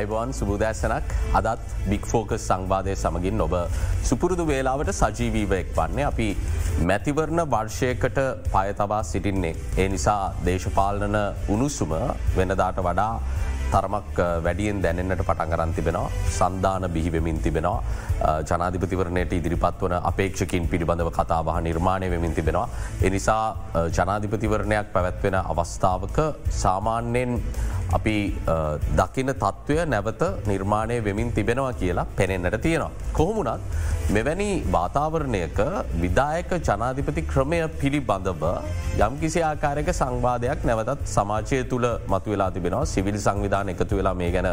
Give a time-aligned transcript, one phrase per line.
[0.00, 1.08] අයිබවන් සුබූදෑසනක්
[1.38, 3.54] අදත් බික් ෆෝකස් සංවාධය සමගින් ඔබ
[4.10, 6.28] සුපුරුදු වේලාවට සජීවීවයෙක් වන්නේ අපි
[6.90, 8.18] මැතිවරණ වර්ෂයකට
[8.54, 9.54] පයතවා සිටින්නේ.
[9.76, 11.16] ඒ නිසා දේශපාලන
[11.54, 11.92] උණුසුම
[12.38, 13.12] වෙනදාට වඩා
[13.72, 17.78] තරමක් වැඩියෙන් දැනෙන්න්නට පටන්ගරන් තිබෙනවා සන්ධාන බිහිවෙමින් තිබෙනවා
[18.50, 22.68] ජනාධිපතිවරණයට ඉදිරිපත් වන අපේක්ෂකින් පිළිබඳව කතාබහ නිර්මාණය වෙමින් තිබෙනවා.
[23.02, 23.44] එනිසා
[23.98, 26.18] ජනාධිපතිවරණයක් පැවැත්වෙන අවස්ථාවක
[26.62, 27.36] සාමාන්‍යයෙන්
[27.98, 28.16] අපි
[29.00, 32.90] දකින තත්ත්වය නැවත නිර්මාණය වෙමින් තිබෙනවා කියලා පෙනෙන්න්නට තියෙනවා.
[33.12, 33.60] කොහොමුණත්
[34.16, 35.58] මෙවැනි වාතාවරණයක
[36.02, 38.44] විදායක ජනාධිපති ක්‍රමය පිළිබඳව
[39.06, 44.50] යම්කිසි ආකාරයක සංවාධයක් නැවතත් සමාජය තුළ මතු වෙලා තිබෙනවා සිවිල් සංවිධාන එකතු වෙලා මේ ගැන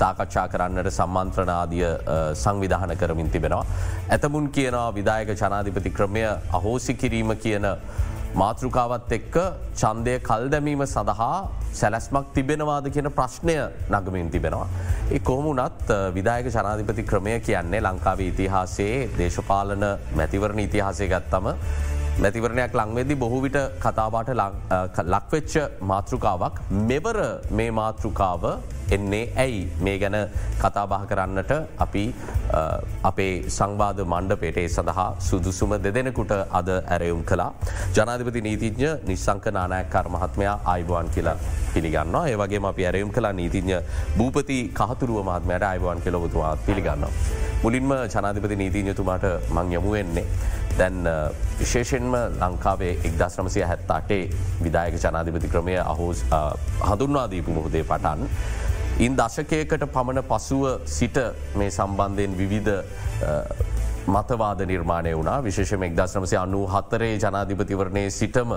[0.00, 1.86] සාකච්ඡා කරන්නට සම්මන්ත්‍රනාදිය
[2.44, 3.64] සංවිධාන කරමින් තිබෙනවා.
[4.16, 6.24] ඇතමුන් කියනවා විදායක ජනාධිපති ක්‍රමය
[6.58, 7.66] අහෝසි කිරීම කියන
[8.34, 9.36] මාතෘකාවත් එක්ක
[9.74, 13.56] චන්දය කල් දැමීම සඳහා සැලැස්මක් තිබෙනවාද කියන ප්‍රශ්නය
[13.90, 14.66] නගමින් තිබෙනවා.
[15.10, 19.84] ඒ කොහමුණත් විදායක ජනාධිපති ක්‍රමය කියන්නේ ලංකාව ඉතිහාසේ දේශපාලන
[20.16, 21.46] මැතිවරණ ඉතිහාසය ගත්තම
[22.18, 24.30] මැතිවරණයක් ලංවෙදදි බොහෝවිට කතාබාට
[25.06, 27.18] ලක්වෙච්ච මාතෘකාවක් මෙවර
[27.50, 28.44] මේ මාතෘකාව
[28.88, 30.16] එන්නේ ඇයි මේ ගැන
[30.58, 32.02] කතාබහ කරන්නට අපි
[33.02, 37.50] අපේ සංවාධ මණ්ඩපේටේ සඳහා සුදුසුම දෙදෙනකුට අද ඇරයුම් කලා
[37.92, 41.38] ජනාධපති නීතිඥ නිසංක නානයක්කර මහත්මයා අයිබුවන් කියලා
[41.72, 43.78] පිළිගන්න ඒවගේ අපි ඇරයුම් කලා නීතිඥ
[44.16, 47.04] භූපති කහතුරුව මහත්මයට අයිබුවන් කෙලොබතුවා පිළිගන්න.
[47.62, 50.26] මුලින්ම ජනාධිපති නීතිඥතුමාට මං යමුවෙන්නේ.
[50.78, 50.98] දැන්
[51.58, 54.22] විශේෂෙන්ම ලංකාවේ එක්දස් නමසය හැත්තාටේ
[54.62, 56.24] විදායක ජනාධිපති ක්‍රමය අහෝස්
[56.82, 58.28] හඳුන්වාදීපු මුහදේ පටන්.
[58.98, 61.18] ඉන් දශකයකට පමණ පසුව සිට
[61.54, 62.72] මේ සම්බන්ධයෙන් විවිධ
[64.08, 68.54] මතවාද නිර්මාණය වුණ විශේෂම එක්දස් නමසය අනු හත්තරේ ජනාධිපතිවරණය සිටම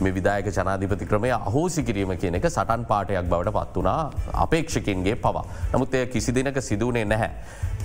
[0.00, 4.10] මේ විදායක ජනාධිපති ක්‍රමය අහෝසි කිරීම කියන එක සටන් පාටයක් බවට පත් වනා
[4.44, 5.44] අපේක්ෂකින්ගේ පවා.
[5.72, 7.30] නමුත් එය කිසි දිනක සිදුවනේ නැහැ.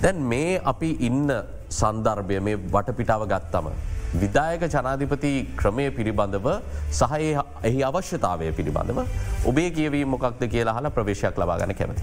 [0.02, 1.32] දැන් මේ අපි ඉන්න
[1.70, 3.68] සන්දර්භය මේ වටපිටාව ගත්තම.
[4.14, 6.48] විදායක ජනාධිපති ක්‍රමය පිළිබඳව
[6.90, 7.28] සහය
[7.62, 8.98] එහි අවශ්‍යතාවය පිළිබඳව
[9.44, 12.02] ඔබේ කියවීම මොකක්ද කියලා හල ප්‍රවේශයක් ලබා ගන කැමති.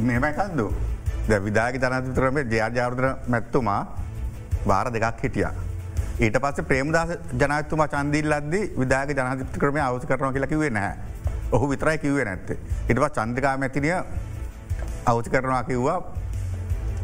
[0.00, 0.66] මෙමයිකන්දු
[1.28, 3.80] ද විදායක ජනාධිපතරමේ ජයාජාර්දන මැත්තුමා
[4.66, 5.48] වාර දෙකක් හිටිය.
[6.20, 10.96] ඊට පස්ස ප්‍රේමදාස ජනතුම චන්දිල් ලද්දි විදායක ජනත ක්‍රමය අවස කරන කියලා කිවේ නැහැ.
[11.52, 12.58] ඔහු විතරයි කිවේ නැත්තේ.
[12.90, 13.96] ඉටපස් චන්දිකා මැතිනිය
[15.06, 15.98] අවසි කරනවා කිව්වා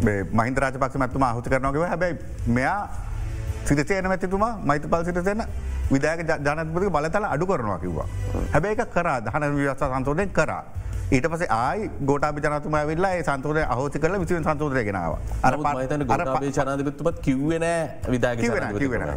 [0.03, 2.19] මහින්ද රාජපක්ෂ මැත්තුම අහුති කරනගව හැබැයි
[2.49, 2.81] මෙයා
[3.65, 5.43] සිරිසේන මැතිතුමා මයිත පල් සිටසෙන
[5.91, 8.09] විදායක ජනතපති බලතල අඩු කරනවා කිව්වා.
[8.55, 10.63] හැබැයි එක කර දහන විවස්ථ සන්තෝදයෙන් කරා.
[11.13, 15.57] ඊට පස ආයි ගෝටා ජනතුම වෙල්ලා සන්තෝද අහෝති කල විසි සන්තෝදය ගෙනාව අර
[16.51, 17.67] ජනතපත් කිව්වෙන
[18.09, 18.35] විදා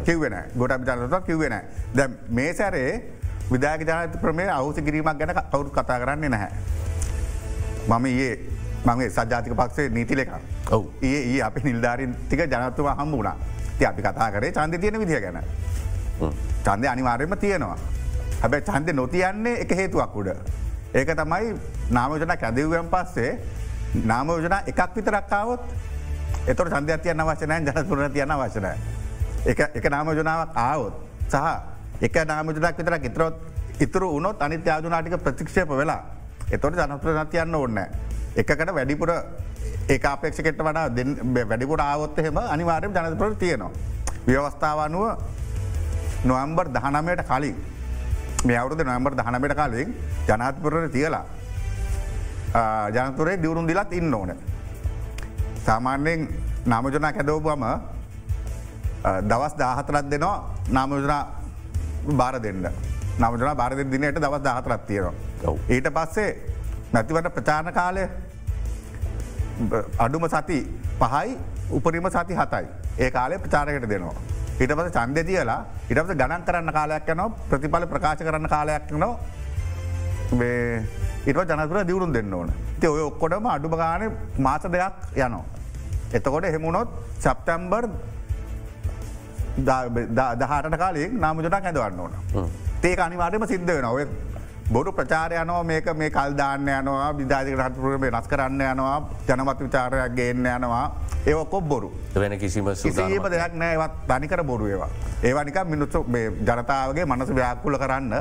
[0.08, 1.54] කිවෙන ගොට ජනතත් කිවෙන
[1.94, 2.90] ද මේ සැරේ
[3.52, 6.50] විදාක ජනත ප්‍රමේ අවසි කිරීමක් ගැන කවුරු කතා කරන්නේ නැහැ.
[7.88, 8.55] මම ඒ
[8.86, 10.30] මගේ සජාතික පක්ෂේ නීතිලෙක
[11.02, 13.36] ඒ ඒ අපි නිල්ධාරින් ටික ජනත්තුව හම්බ වුණා.
[13.78, 15.38] ති අපි කතා කරේ චන්ද තියෙන විදිහ ගැන.
[16.64, 17.78] චන්දය අනිවාර්යම තියෙනවා.
[18.42, 20.30] හැබැ චන්ද නොතියන්නේ එක හේතුවක් උඩ.
[20.94, 21.54] ඒක තමයි
[21.90, 23.30] නාමෝජන කැදවුවන් පස්සේ
[24.04, 25.60] නාමෝජන එකක් විතරක්කාවොත්
[26.46, 28.72] එතොට සන්ධයක් තියන්න වශනය ජනතුරන තියන්න වශනය
[29.46, 30.94] එක නාමෝජනාවක් ආවොත්
[31.28, 31.46] සහ
[32.02, 33.36] එක නාමජනක් විතර ඉතරොත්
[33.80, 36.02] ඉතුරු උනොත් අනිත්‍ය ආජනාටික ප්‍රතික්ෂේප වෙලා
[36.50, 37.78] එතොට ජනතුරන තියන්න ඕන්න
[38.36, 39.10] එකකට වැඩිපුර
[39.88, 40.86] ඒ අපේක්ෂකට වඩා
[41.50, 43.70] වැඩිපුර ආවොත් එහෙම අනිවාරය ජනතපට තියෙනවා.
[44.28, 45.04] ව්‍යවස්ථාව අනුව
[46.24, 47.56] නොවම්බර් දහනමයට කලින්
[48.44, 49.94] මේ අවුද නොම්බර් දහනමට කාලින්
[50.28, 51.24] ජනාත්පුරට තියලා
[52.96, 54.32] ජනතුරේ දියවරුන් දිලත් ඉන්න ඕන.
[55.66, 56.28] සාමාන්‍යයෙන්
[56.66, 57.64] නාමජනා කැදවපුම
[59.30, 60.36] දවස් දාහතරත් දෙනවා
[60.76, 61.22] නාමජනා
[62.20, 62.66] බාර දෙන්න
[63.20, 65.14] නමජනා බාරද දිනයට දවස් දාහතරත් තියෙනවා.
[65.68, 66.30] ඊට පස්සේ
[66.92, 68.02] නැතිවට ප්‍රචාණ කාලය
[70.04, 70.58] අඩුම සති
[71.02, 71.36] පහයි
[71.78, 72.66] උපරිම සති හතයි
[72.98, 74.14] ඒ කාලේ ප්‍රචාරකට දෙනවා.
[74.58, 75.60] හිට පස චන්ද තියලා
[75.90, 79.14] ඉටස ගණන් කරන්න කාලයක් යනවා ප්‍රතිඵල ප්‍රකාශ කරන්න කාලයක් නවා
[81.30, 84.02] ඉට ජනතුර දියවරුන් දෙන්න ඕන ති ඔය ඔක්කොටම අඩුම ගාන
[84.38, 85.44] මාස දෙයක් යනවා.
[86.16, 86.88] එතකොට එහෙමුණොත්
[87.24, 87.84] සැප්තැම්බර්
[89.58, 92.12] දහට කාලින් නාමජනක් ඇදවන්න ඕන.
[92.82, 94.04] ඒක අනිවාර්යම සිද්ධ වෙන ඔය
[94.66, 98.96] බොරු ප්‍රචාරයනෝ මේක මේ කල්දාන්න යනවා විධාතික රත්පුරම වෙනස් කරන්න යනවා
[99.28, 100.86] ජනමත විචාරයක් ගේන්න යනවා.
[101.24, 101.92] ඒ කොබ් බොරු.
[102.14, 104.90] වෙන කිසිම සීම දෙයක් නෑවත් තනිකර බොරු ඒවා.
[105.22, 106.04] ඒවානික මිනිස්සු
[106.42, 108.14] ජනතාවගේ මනස ව්‍යාකුල කරන්න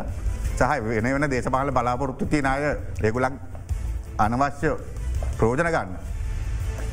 [0.56, 3.34] සහ වෙන වෙන දේශපාල බලාපොරොත්තු තිනාය රෙගුලක්
[4.20, 4.78] අනවශ්‍ය
[5.38, 5.98] ප්‍රෝජන ගන්න.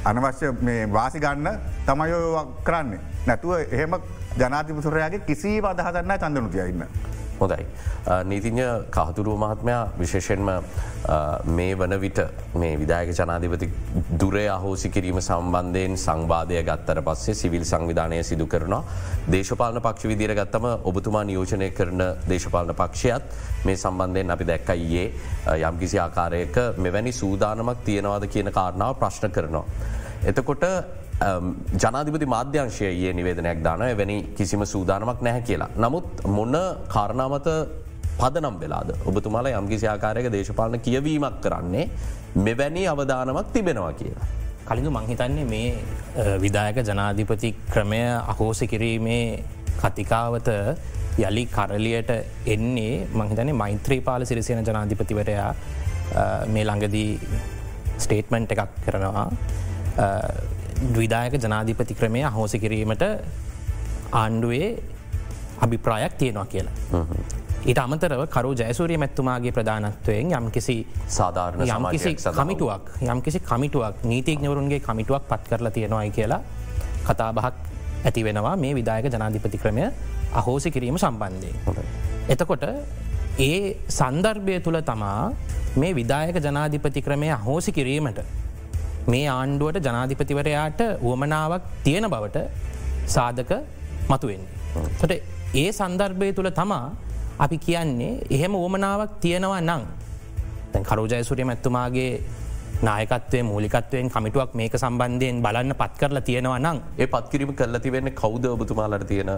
[0.04, 0.46] අනවශ්‍ය
[0.90, 3.00] වාසි ගන්න තමයෝ කරන්නේ.
[3.26, 4.00] නැතුව එහෙම
[4.38, 6.88] ජනාතිපසුරයාගේ කිසි අදහදන්න චන්දනු තියඉන්න.
[7.42, 7.66] හොඳයි.
[8.24, 10.50] නීතිඥ කහතුරුව මහත්මයා විශේෂෙන්ම
[11.48, 12.20] මේ වන විට
[12.54, 13.68] මේ විදායක ජනාධිපති
[14.20, 18.82] දුරේ අහෝසි කිරීම සම්බන්ධයෙන් සංවාධය ගත්තර පස්සේ සිවිල් සංවිධානය සිදු කරනවා.
[19.28, 23.22] දේශපාලන පක්ෂ විදිර ගත්තම ඔබතුමා නියෝජනය කරන දේශපාලන පක්ෂයත්
[23.64, 25.06] මේ සම්බන්ධයෙන් අපි දැක්කයියේ
[25.60, 29.64] යම්කිසි ආකාරයක මෙවැනි සූදානමක් තියෙනවාද කියන කාරණාව ප්‍රශ්න කරනවා.
[30.24, 30.64] එතකොට
[31.82, 35.70] ජනාධිපති මාධ්‍යංශය ඒ නිවේදනයක් දානය වැනි කිසිම සූදානමක් නැහැ කියලා.
[35.76, 36.06] නමුත්
[36.36, 36.58] මොන්න
[36.94, 37.48] කාරණාමත
[38.20, 41.90] පදනම් වෙලාද ඔබතුමාලා යම්කිසි ආකාරයක දේශපාලන කියවීමක් කරන්නේ
[42.46, 44.26] මෙවැනි අවධානමක් තිබෙනවා කියලා.
[44.68, 45.68] කලින්ඳු මංහිතන්නේ මේ
[46.44, 49.26] විදායක ජනාධිපති ක්‍රමය අහෝසි කිරීමේ
[49.80, 50.48] කතිකාවත
[51.18, 52.10] යළි කරලියට
[52.46, 55.52] එන්නේ මහිතනේ මෛත්‍රීපාල සිරිසියන ජනාධිපතිවරයා
[56.54, 57.10] මේ ළඟදී
[57.98, 59.28] ස්ටේට්මන්ට් එකක් කරනවා
[60.90, 63.04] විදායක ජනාධිපති ක්‍රමය අහෝසි කිරීමට
[64.12, 64.68] ආණ්ඩුවේ
[65.58, 66.74] අභිප්‍රායක් තියෙනවා කියලා.
[67.62, 70.76] ඊට අමතරව කරු ජයසූරිය මැත්තුමාගේ ප්‍රධානත්වයෙන් යම් කිසි
[71.08, 76.40] සාධාරණ යම්කිසි කමිටුවක් යම්කිසි කමිටුවක් නීතිඥවරුන්ගේ කමිටුවක් පත් කරලා තියෙනවායි කියලා
[77.06, 77.54] කතාබහක්
[78.04, 79.86] ඇති වෙනවා මේ විදායක ජනාධිපති ක්‍රමය
[80.34, 81.50] අහෝසි කිරීම සම්බන්ධය.
[82.28, 82.64] එතකොට
[83.40, 85.32] ඒ සන්දර්භය තුළ තමා
[85.76, 88.18] මේ විදායක ජනාධිපති ක්‍රමය අහෝසි කිරීමට
[89.06, 92.38] මේ ආණ්ඩුවට ජනාධිපතිවරයාට වුවමනාවක් තියෙන බවට
[93.06, 93.52] සාධක
[94.08, 94.50] මතුවෙන්නේ.
[95.00, 95.12] තොට
[95.54, 96.84] ඒ සන්දර්භය තුළ තමා
[97.38, 99.82] අපි කියන්නේ එහෙම ඕමනාවක් තියෙනවා නං
[100.82, 102.12] කරුජයසුරිය මැත්තුමාගේ
[102.82, 108.44] නායකත්වය මූලිකත්වයෙන් කමිටුවක් මේක සම්බන්ධයෙන් බලන්න පත් කරලා තියෙනවා නං ඒ පත්කිරීම කල්ල තිවෙන්න කෞද
[108.46, 109.30] ඔබතුමාලට තියෙන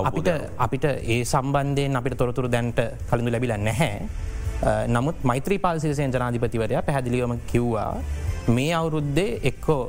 [0.00, 2.80] අපිට අපිට ඒ සම්බන්ධයෙන් අපිට තොරතුරු දැන්ට
[3.10, 3.94] කලින්ඳු ලැබිල නැහැ.
[4.88, 7.92] නමුත් මෛත්‍රී පාල්සිසයෙන් ජනාධිපතිවරයා පැහැදිලිවම කිව්වා
[8.48, 9.82] මේ අවුරුද්දේ එක්කෝ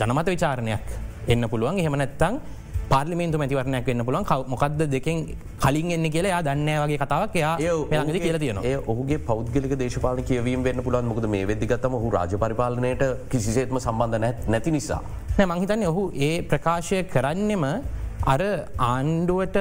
[0.00, 0.86] ජනමත විචාරණයක්
[1.28, 1.78] එන්න පුළුවන්.
[1.78, 2.40] එහෙම නැත්තං
[2.90, 8.20] පාර්ලිමේන්තු මැතිවරණයක් වෙන්න පුලන් මොකක්ද දෙකින් කලින් එන්න කියලා යා දන්න වගේ කතාවක් එයා ළඟදි
[8.20, 13.02] කියලා තියෙන ඒ ඔහුගේ පෞද්ගලික දේශපාල කියවීම වෙන්න පුලන් මොකද මේ වෙදිගතම හු රාජ පරිපාලනයට
[13.32, 15.02] කිසිසේත්ම සම්බන්ධ නැති නිසා.
[15.38, 17.66] නෑ මංහිතන්නේ ඔහු ඒ ප්‍රකාශය කරන්නෙම
[18.34, 18.42] අර
[18.92, 19.58] ආණ්ඩුවට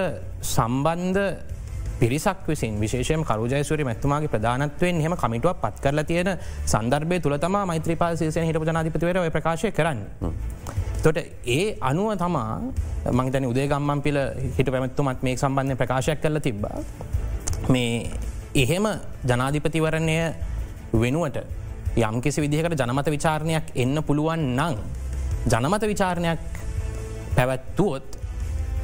[0.56, 1.55] සම්බන්ධ
[2.00, 6.30] පිරිසක් විසින් විශේෂම කරුජයසුරි මැතුමාගේ ප්‍රධානත්වයෙන් හෙම කමිටුවක් පත් කරලා තියෙන
[6.66, 10.00] සන්දර්භය තුළ තම මෛත්‍රපාල සේසය හිට ජනාධිපතිවර ප්‍රකාශය කරන්න.
[11.04, 12.62] තොට ඒ අනුව තමා
[13.12, 14.18] මංතන උදේ ගම්මන් පිල
[14.58, 16.78] හිට පැමත්තුමත් මේ සම්බන්ධය ප්‍රකාශයක් කරල තිබ්බා.
[17.70, 18.10] මේ
[18.56, 18.86] එහෙම
[19.24, 20.18] ජනාධිපතිවරණය
[20.96, 21.38] වෙනුවට
[21.98, 24.76] යම් කිසි විදිහකට ජනමත විචාරණයක් එන්න පුළුවන් නං.
[25.48, 26.40] ජනමත විචාරණයක්
[27.36, 28.25] පැවැත්තුවොත්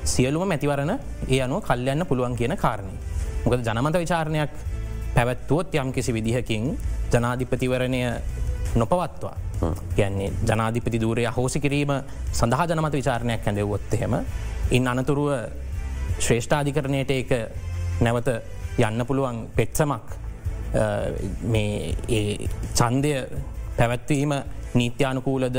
[0.03, 0.99] සියලුම මැතිවරණ
[1.29, 2.93] ඒ අනුව කල්යන්න පුළුවන් කියන කාරණය.
[3.45, 4.51] මොකද ජනමත විචාරණයක්
[5.15, 6.77] පැවැත්තුවොත් යම් කිසි විදිහකින්
[7.13, 8.01] ජනාධිපතිවරණය
[8.75, 9.35] නොපවත්වා.
[9.97, 11.91] ගැන්නේ ජනාධිපති දූරය හෝසි කිරීම
[12.31, 14.13] සඳහා ජනමත විචාරණයක් ඇඳවොත් එහෙම.
[14.71, 15.29] ඉන් අනතුරුව
[16.19, 17.31] ශ්‍රේෂ්ඨාධිකරණයට ඒක
[18.01, 18.27] නැවත
[18.79, 20.17] යන්න පුළුවන් පෙත්සමක්
[22.73, 23.13] චන්දය
[23.77, 24.33] පැවැත්වීම
[24.73, 25.57] නීත්‍යානකූලද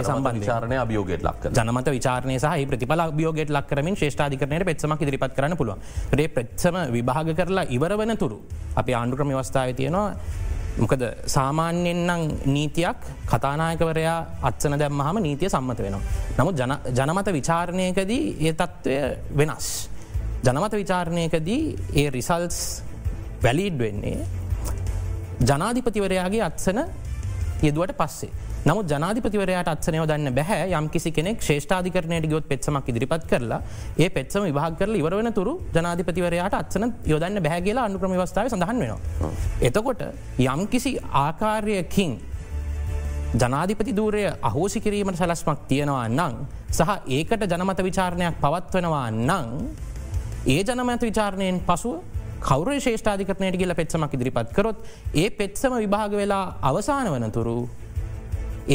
[0.00, 5.78] සම්බන්ධාරණය අභියෝගයට ලක් ජනමත විචාරනය සහ ප්‍රතිපල අභියෝගයට ලක්කරමින් ශේෂ්ඨාධිකරනයට පෙත්සමක් ඉදිරිපත් කරන පුළුව
[6.16, 8.38] ේ පෙත්සම විභාග කරලා ඉවර වන තුරු
[8.76, 10.08] අපි ආණ්ඩුක්‍රම වස්ථාව තියෙනවා
[10.78, 16.02] මොකද සාමාන්‍යෙන් නම් නීතියක් කතානායකවරයා අත්සන දැම්මහම නීතිය සම්මත වෙනවා.
[16.38, 16.56] නමුත්
[16.92, 18.98] ජනමත විචාරණයකදී ඒ තත්ත්වය
[19.36, 19.68] වෙනස්.
[20.44, 21.62] ජනමත විචාරණයකදී
[21.94, 22.58] ඒ රිසල්ස්
[23.42, 24.18] වැලීඩ් වෙන්නේ
[25.42, 26.78] ජනාධිපතිවරයාගේ අත්සන
[27.62, 28.30] යෙදුවට පස්සේ.
[28.68, 33.60] නමුත් ජනාධිපතිවරයට අත්සනයව දන්න බැහැ යම් කිසි කෙනෙක් ශේෂ්ඨාධිකරණයට ගොත් පෙත්සමක් ඉදිරිපත් කරලා
[33.96, 39.30] ඒ පෙත්සම විභාග කරල ඉවරවන තුරු ජනාධිපතිවරයාට අත්සන යොදන්න බැහැ කියලා අනුක්‍රම වස්ථාව සඳහන් වෙනවා.
[39.62, 40.02] එතකොට
[40.46, 42.12] යම් කිසි ආකාරයකින්
[43.34, 46.36] ජනාධිපති දූරය අහෝසි කිරීමට සැලස්මක් තියෙනවා නං
[46.70, 49.50] සහ ඒකට ජනමත විචාරණයක් පවත්වනවා නං
[50.48, 51.98] ඒ ජනමත විචාරණයෙන් පසුව
[52.42, 57.60] කවර ශේෂ්ඨාධිකරනයට කියල පෙත්සමක් ඉදිරිපත් කරොත් ඒ පෙත්සම විභාග වෙලා අවසාන වනතුරු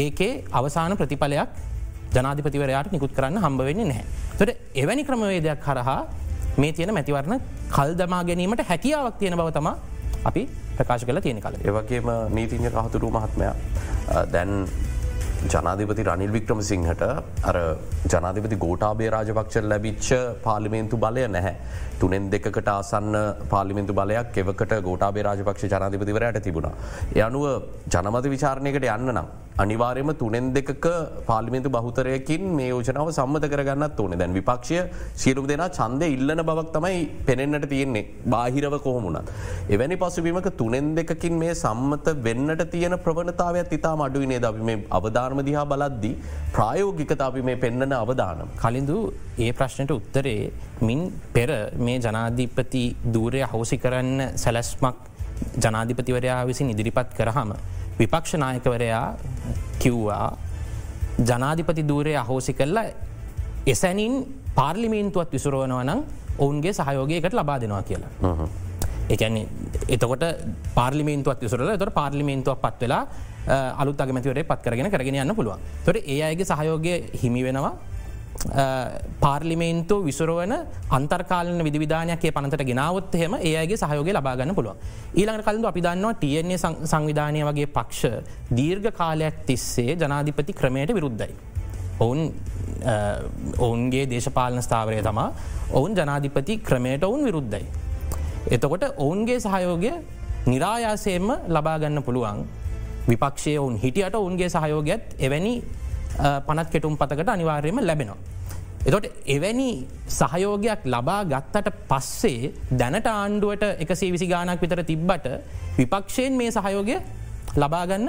[0.02, 1.50] ඒකේ අවසාන ප්‍රතිඵලයක්
[2.16, 4.06] ජනාධිපතිවරයාට නිකුත් කරන්න හම්බ වෙන්නේ නැහැ.
[4.38, 4.52] තොට
[4.84, 6.00] එවැනි ක්‍රමවේදයක් කරහා
[6.62, 7.42] මේ තියෙන මැතිවරණ
[7.76, 9.70] කල් දමා ගැනීමට හැකියාවක් තියෙන බව තම
[10.30, 10.44] අපි
[10.78, 11.56] ප්‍රකාශ කල තියෙන කල.
[11.68, 13.54] ඒවගේම නීතිං්‍ය කහතුරු මහත්මයා
[14.34, 14.52] දැන්
[15.54, 17.02] ජනාධිපති රනිල් වික්‍රම සිංහට
[17.50, 17.58] අර
[18.14, 20.10] ජනාධිපති ගෝටාබේ රාජපක්ෂ ලැබිච්ච
[20.46, 21.56] පාලිමේන්තු බලය නැහැ.
[22.03, 23.15] තුනෙන් දෙකට ආසන්න
[23.53, 26.75] පාලිමින්තු බලයක් එවකට ගෝටාබේ රාජපක්ෂ ජනාධිපතිවරයට තිබුණා.
[27.17, 27.48] ය අනුව
[27.95, 29.29] ජනමත විචාරණයකට යන්න නම්.
[29.57, 30.69] අනිවාරයම තුනෙන් දෙක
[31.27, 34.79] පාලිමිතු බහුතරයකින් මේ යෝජනාව සම්මත කරගන්නත් ඕන දැන් විපක්ෂය
[35.15, 39.29] සියලුම් දෙනා චන්දය ඉල්ලන බවක් තමයි පෙනෙන්න්නට තියෙන්නේ බාහිරව කොහොමුණත්.
[39.69, 45.65] එවැනි පසුබීමක තුනෙන් දෙකින් මේ සම්මත වෙන්නට තියෙන ප්‍රවණතාවයක් ඉතා මඩුවනේ ද මේ අවධාන ධර්මදිහා
[45.65, 46.15] බලද්දී
[46.55, 48.50] ප්‍රායෝගිකත අපි මේ පෙන්න්නන අවධානම්.
[48.63, 48.98] කලින්දු
[49.38, 50.51] ඒ ප්‍රශ්නයට උත්තරේ
[50.84, 51.00] මින්
[51.34, 54.98] පෙර මේ ජනාධීපති දූරය හවසි කරන්න සැලැස්මක්
[55.58, 57.52] ජනාධිපතිවරයා විසින් ඉදිරිපත් කරහම.
[58.00, 59.08] විපක්ෂනායකවරයා
[59.80, 60.28] කිව්වා
[61.22, 62.86] ජනාධිපති දූරය අහෝසි කරලා
[63.68, 64.13] එසැනින්
[64.56, 66.02] පාර්ලිමේන්තුවත් විසුරුවනවනම්
[66.38, 68.12] ඔවුන්ගේ සහයෝගයකට ලබා දෙනවා කියලා.
[69.10, 69.38] එකන
[69.90, 70.25] එතකොට
[70.75, 73.04] පාර්ලිමේන්තුවත් විසුරල තොට පාර්ලිමේන්තුවක් පත් වෙලා
[73.78, 75.60] අලුත් අගමතිවරේ පත් කරගෙන කරගෙන යන්න පුළුවන්.
[75.86, 77.74] තොට ඒ අයගේ සහයෝගය හිමි වෙනවා
[79.20, 80.54] පාර්ලිමේන්තු විසුරුවන
[80.90, 84.75] අන්තර්කාලන විධවිධානයක්ේ පනතට ගෙනාවත් හෙම ඒගේ සහයෝග ලබාගන්න පුළුව.
[85.16, 88.04] ඊළඟට කලඳු අපි දන්නවා තියන්නේ සංවිධානය වගේ පක්ෂ
[88.52, 91.34] දීර්ඝ කාලයක් තිස්සේ ජනාධිපති ක්‍රමයට විරුද්ධයි.
[92.00, 92.34] ඔවුන්
[93.60, 95.30] ඔවුන්ගේ දේශපාලන ස්ථාවරය තමා
[95.72, 97.66] ඔවුන් ජනාධිපති ක්‍රමයට ඔවුන් විරුද්ධයි.
[98.50, 99.94] එතකොට ඔවුන්ගේ සහයෝගය
[100.46, 102.44] නිරායාසයෙන්ම ලබාගන්න පුළුවන්
[103.08, 105.54] විපක්ෂය ඔවුන් හිටියට ඔවුන්ගේ සහයෝගයත් එවැනි
[106.17, 108.17] පනත් කෙටුම් පතකට අනිවාර්යම ලැබෙනවා.
[108.82, 109.70] එතොට එවැනි
[110.10, 115.27] සහයෝගයක් ලබා ගත්තට පස්සේ දැනට ආණ්ඩුවට එකසේ විසි ගානක් විතර තිබ්බට
[115.77, 116.98] විපක්ෂයෙන් මේ සහයෝගය
[117.55, 118.08] ලබාගන්න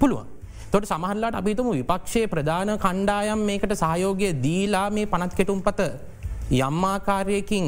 [0.00, 0.26] පුළුවන්.
[0.68, 5.80] තොට සමහල්ලාට අපිතුම විපක්ෂයේ ප්‍රධාන කණ්ඩායම් මේකට සහයෝගය දීලා මේ පනත් කෙටුම් පත
[6.50, 7.66] යම්මාකාරයකින්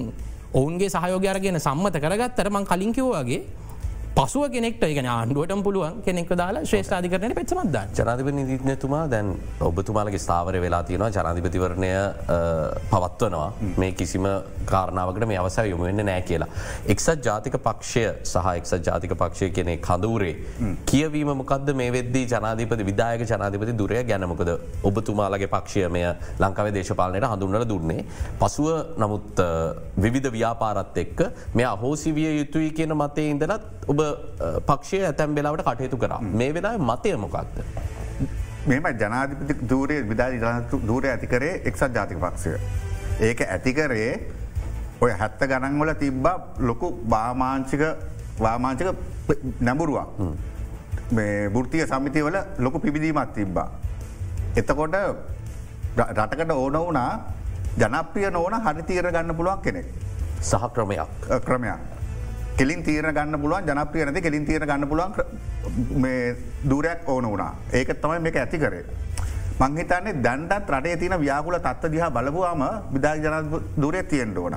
[0.53, 3.41] ඔවුන්ගේ සහයෝගයරගෙන සම්මත කරගත්තර මං කලින්කිව්වාගේ
[4.19, 9.29] පසුව කෙනෙක්ට එක ආණ්ඩුවට පුළුවන් කෙනෙක් දාලා ශ්‍රේෂ්ාධිකරන පෙත්සමත්ද ජනාධිප නිතිඥතුමා දැන්
[9.61, 11.11] ඔබතුමාලගේ ස්ථාවර වෙලා තියෙනවා.
[11.11, 11.91] ජනාධිපතිවරණය
[12.91, 13.51] පවත්වනවා.
[13.77, 14.27] මේ කිසිම
[14.67, 16.49] කාරණාවකට මේ අවසර යොමුවෙන්න නෑ කියලා.
[16.87, 20.35] එක්සත් ජාතික පක්ෂය සහ එක්සත් ජාතික පක්ෂය කෙනෙ කදූරේ
[20.85, 26.07] කියවීම මොකද මේ වෙද්දී ජනාධිපති විදායක ජනාධිපති දුරය ගැනමකද ඔබතුමාලගේ පක්ෂය මෙය
[26.41, 28.03] ලංකාවේ දේශපාලනයට හඳුන්නට දුන්නේ.
[28.37, 29.47] පසුව නමුත්
[29.99, 34.08] විවිධ ව්‍යාපාරත් එක්ක මෙ අහෝසිවිය යුතුයි කියන මතේ ඉඳලත් ඔබ
[34.69, 37.63] පක්ෂය ඇතැම් වෙලාවට කටයුතු කරා මේ වෙලා මතය මොකක්ද.
[38.67, 42.53] මෙම ජනාධිපති දූරය විධාධ ජනතු දූරය ඇතිකරේ එක්සත් ජාතික පක්ෂය.
[43.29, 44.11] ඒක ඇතිකරේ
[45.01, 46.37] ඔය හැත්ත ගණන්වල තිබ්බා
[46.69, 47.83] ලොකු බාමාංචික
[48.45, 48.83] වාමාංචක
[49.61, 50.09] නැඹුරුවක්.
[51.17, 53.69] මේ බුෘතිය සමිතිවල ලොකු පිබිදීමත් තිබ්බා.
[54.57, 54.97] එතකොට
[55.99, 57.11] රටකට ඕන වුනා
[57.81, 59.87] ජනප්‍රිය නෝන හරි තීර ගන්න පුළුවන් කෙනෙක්.
[60.41, 61.09] සහ ක්‍රමයක්
[61.47, 61.98] ක්‍රමයක්.
[62.59, 65.13] කෙලින් තීර ගන්න පුළුවන් ජනප්‍රිය නැති කෙලින් තීර ගන්න පුළුවන්
[66.71, 68.85] දූරයක් ඕන වුණා ඒක තමයි මේක ඇති කරේ.
[69.61, 73.47] මංහිතන්නේ දැන්ටත් රටේ තින ව්‍යාකුල තත්ව දිහා බලපුවාම විදා ජන
[73.83, 74.57] දුරය තියෙන්ට ඕන.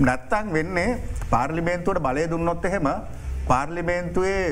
[0.00, 0.98] නැත්තං වෙන්නේ
[1.32, 2.88] පාර්ලිමේන්තුවට බලය දුන්නොත් එහෙම
[3.50, 4.42] පාර්ලිමේන්තුවේ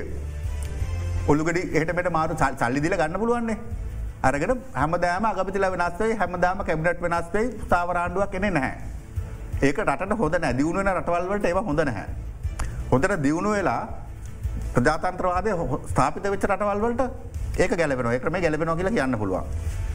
[1.28, 3.58] ඔළුගඩි එහටමට මාරු සල්ලි දිල ගන්න පුළුවන්නේ.
[4.26, 8.74] අරගෙන හැමදෑම අගපතිල වෙනස්වේ හැමදාම කැබිනට් වෙනස්වේ ස්ථාවරාණ්ඩුවක් කෙනෙ නැහැ.
[9.62, 12.08] ඒක රට හොඳ නැදිවුණන රටවල්වට ඒව හොඳ නැහැ.
[12.90, 13.82] හොඳට දියුණු වෙලා
[14.74, 15.50] ප්‍රජාතන්ත්‍රවාදය
[15.92, 17.02] ස්ථාපිත වෙච්ච රටවල්වලට
[17.58, 19.46] ඒක ගැලපෙන එකම ගැලපෙන කියලා කියන්න පුළුවන්.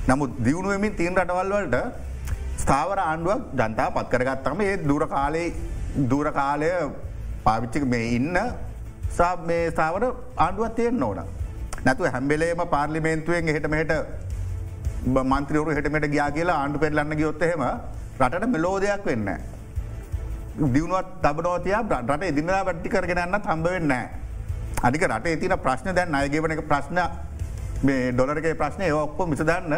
[0.09, 1.77] නමුත් දියුණුවමින් තිීන් රටවල්වලට
[2.63, 5.47] ස්ථාවර ආණ්ඩුවක් ජනතා පත් කරගත්තම ඒ දුර කාලේ
[6.11, 6.71] දූර කාලය
[7.45, 8.37] පාවිච්චික මේ ඉන්න
[9.49, 10.03] මේ ස්ථාවර
[10.37, 11.21] ආණ්ඩුවත් තියෙන් ඕන.
[11.85, 13.93] නැතු හැම්බෙලේම පාර්ලිමේන්තුවෙන් එහට මෙහට
[15.23, 17.63] මන්ත්‍රවරු හටමට ගයා කියලා ආණ්ඩු පෙල්ලන්න ගයොත්තහෙම
[18.21, 19.29] රට මෙලෝදයක් වෙන්න.
[20.57, 23.93] දියුණුවත් තබනෝතිය රට ඉදිනලා වැට්ටි කරගෙනන්න තම්බවෙන්න.
[24.83, 26.99] අනික රට තින ප්‍රශ්න දැන් අයගේවන එක ප්‍රශ්න
[28.15, 29.75] ඩොලරගේ ප්‍රශ්නය ඔක්කො මිසදන්න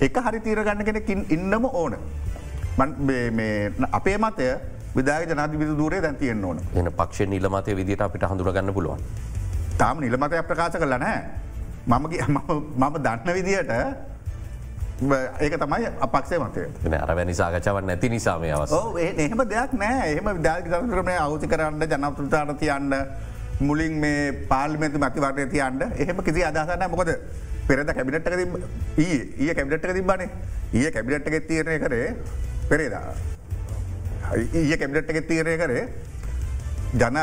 [0.00, 1.96] එක හරි තීර ගන්න කෙනෙකින් ඉන්නම ඕන.
[3.92, 4.48] අපේ මතය
[4.96, 9.00] විදා ජනාධ විදු දූරේ දැන් තියෙන් ඕන එන පක්ෂ නිලමතය විදිට අපිට හඳුරගන්න පුළුවන්.
[9.78, 11.20] තාම නිලමතය ප්‍රකාශ කරල නෑ
[11.86, 13.72] මමගේ මම දන්න විදියට
[15.40, 16.64] ඒක තමයි අපක්ෂය මතය.
[16.96, 18.72] අරවැනි සාකචාවන් නැති නිසාම අවස
[19.18, 20.12] එහෙම දෙයක් නෑ.
[20.12, 22.94] එහෙම විදාගතරමය අවති කරන්න ජනපෘතාට තියන්න
[23.60, 27.12] මුලින් මේ පාල්මතු මතිවරය තියන්න එහෙම කිසි අදසන්න මොකද
[27.68, 28.28] පෙරද කැබිනට්ක
[28.98, 30.30] ඒ ඒ කැබිනට්ක තිබානේ
[30.74, 32.08] ඒ කැබිනට්ක තීරණය කරේ
[32.68, 33.14] පෙරේදා.
[34.54, 35.84] ඒ කැබිනට්ක තීරණය කරේ
[36.94, 37.16] ජන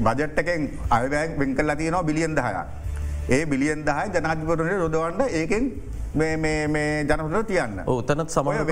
[0.00, 2.52] බජට්ටකෙන් අයවැක් වෙංකල් ලතියනවා බිලියන් දහය
[3.30, 5.72] ඒ බිලියන් දහය ජනාධිපරණය රොදවන්න ඒකෙන්
[6.14, 7.80] මේ ජනපට තියන්න.
[7.86, 8.66] උතනත් සම වෙන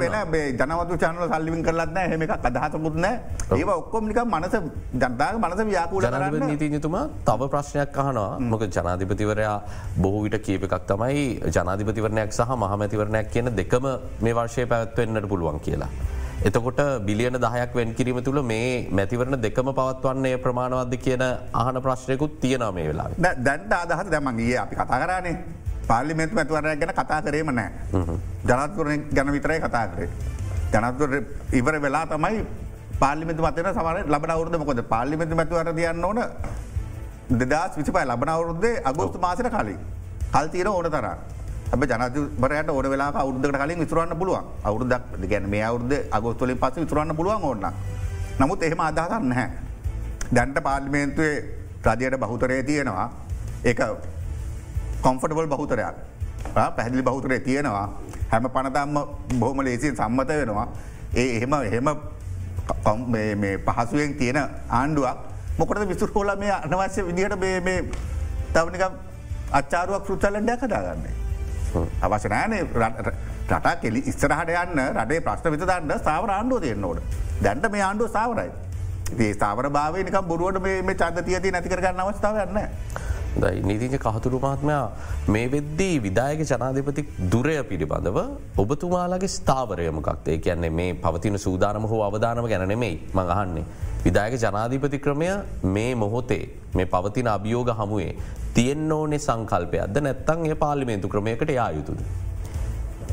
[0.00, 4.54] වෙන ජනවතු චානල සල්ලිවින් කරලන්න හෙම එක අදහසකුත්න ඒ ඔක්කොමික මනස
[4.94, 6.04] ජනතාව මනස ව්‍යාකූල
[6.50, 8.38] නීතිජතුමා තව ප්‍රශ්නයක් අහනවා.
[8.38, 9.56] මොක ජනාධිපතිවරයා
[10.02, 13.84] බොහෝ විට කීප එකක් තමයි ජනාධිපතිවරණයක් සහ මහමැතිවරණයක් කියන දෙකම
[14.20, 15.90] මේ වර්ෂය පැත්වෙන්නට පුළුවන් කියලා.
[16.48, 21.22] එතකොට බිලියන දහයක් වෙන් කිරීම තුළ මේ මැතිවරණ දෙකම පවත්වන්නේ ප්‍රමාණවද්ද කියන
[21.62, 23.08] අහන ප්‍රශ්නයකුත් තියෙනවා මේ වෙලා.
[23.46, 25.34] දැන්ට අදහත දැමන්ගේ අපි කතා කරන්නේ
[25.90, 27.70] පාලිමෙන්තු ඇතුවරය ගැන කතා කරේම නෑ.
[28.44, 30.08] ජනත්වරණ ගැන විතරයි කතා කරේ.
[30.72, 31.12] ජනත්වර
[31.52, 32.44] ඉවර වෙලා තමයි
[33.00, 36.22] පාලිමිතු මතන සමර ලබන අවුරද මොකද පාලිමිතු මැතුවර තියන්න ඕන
[37.42, 39.78] දෙදස් විසිපයි ලබන අවුරුද්දේ අගෝස්තු මාසන කලින්.
[40.32, 41.06] කල් තීර ඕන තර.
[41.70, 47.16] ඇබ ජනතිවරයට ඕන වෙලා අවුද්ධකට කලින් විතුරන්න පුළුවන් අවුරුදක් ගැන මේ අවුද්ධ අගොස්තුලින් පස විතුරන්න
[47.16, 47.66] පුළුවන් ඕන්න
[48.38, 49.48] නමුත් එහෙම අදහන්න හැ
[50.34, 51.36] දැන්ට පාර්ලිමේන්තුවේ
[51.86, 53.06] රජයට බහුතරය තියෙනවා
[53.64, 53.74] ඒ
[55.02, 55.96] කොම්ෆටබල් බහුතරයක්
[56.54, 57.88] පැහදිලි බහුතරය තියෙනවා
[58.30, 58.96] හැම පනතම්ම
[59.38, 60.68] බොහොම ලේසින් සම්මත වෙනවා
[61.14, 61.88] ඒ එහෙම එහෙම
[63.66, 64.38] පහසුවෙන් තියෙන
[64.70, 65.16] ආණ්ඩුවක්
[65.58, 67.78] මොකට විසුර හෝල මේ අනවශ්‍ය විදිහට මේ
[68.52, 68.82] තවනික
[69.52, 71.14] අච්චාරුවක් කෘචලන්ඩයක් කදාගන්නේ.
[72.02, 72.62] අවශ්‍ය නෑනේ
[73.48, 77.00] රටා කෙලි ඉස්සරහට යන්න රටේ ප්‍රශ්න විතදන්න සාවර ආණ්ඩුව තියෙන්න්නෝට
[77.42, 78.50] දැන්ට මේ ආණ්ඩුව සාවරයි.
[79.18, 82.58] ඒ ස්ථාවර භාවනික බොරුවට මේ චන්ද තියති නැතිකරගන්න අවස්ථාවන්න.
[83.36, 84.86] දයි නීතිජ කහතුරු මහත්මයා
[85.34, 88.18] මේ වෙද්දී විදායක ජනාධිපති දුරය පිළිබඳව
[88.62, 93.64] ඔබතුමාලගේ ස්ථාවරයමකක්තේ කියන්නේ මේ පවතින සූදානම හෝ අවධානම ගැනෙමෙයි මඟහන්නේ.
[94.04, 95.28] විදායක ජනාධිපති ක්‍රමය
[95.76, 96.44] මේ මොහොතේ
[96.74, 98.12] මේ පවතින අභියෝග හමුවේ
[98.54, 102.00] තියෙන් ඕනේ සංකල්පයක්ද නැත්තන් ඒ පාලිමේන්තු ක්‍රමයකට යා යුතුද.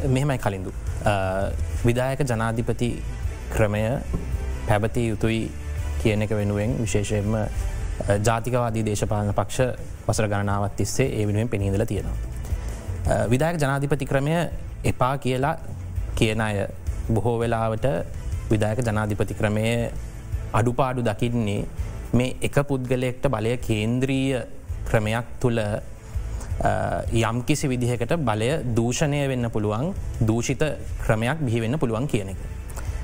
[0.08, 0.74] මෙහෙමයි කලින්දු.
[1.86, 2.90] විදායක ජනාධිපති
[3.56, 3.84] ක්‍රමය
[4.68, 5.44] පැබති යුතුයි
[6.02, 7.38] කියන එක වෙනුවෙන් විශේෂයෙන්ම
[8.30, 12.18] ජාතිකවාදී දේශපාලන පක්ෂ වසර ගණනාවත් තිස්සේ ඒ වෙනුවෙන් පෙනීදල තියෙනවා.
[13.30, 14.36] විදායක ජනාධිපති ක්‍රමය
[14.84, 15.56] එපා කියලා
[16.16, 16.68] කියන අය
[17.14, 17.86] බොහෝ වෙලාවට
[18.52, 19.66] විදායක ජනාධිපති ක්‍රමය
[20.54, 21.62] අඩුපාඩු දකින්නේ
[22.14, 24.42] මේ එක පුද්ගලයෙක්ට බලය කේන්ද්‍රීය
[24.90, 25.60] ක්‍රමයක් තුළ
[27.22, 29.94] යම්කිසි විදිහකට බලය දූෂණය වෙන්න පුළුවන්
[30.30, 30.64] දූෂිත
[31.06, 32.40] ක්‍රමයක් බිහිවෙන්න පුළුවන් කියන එක.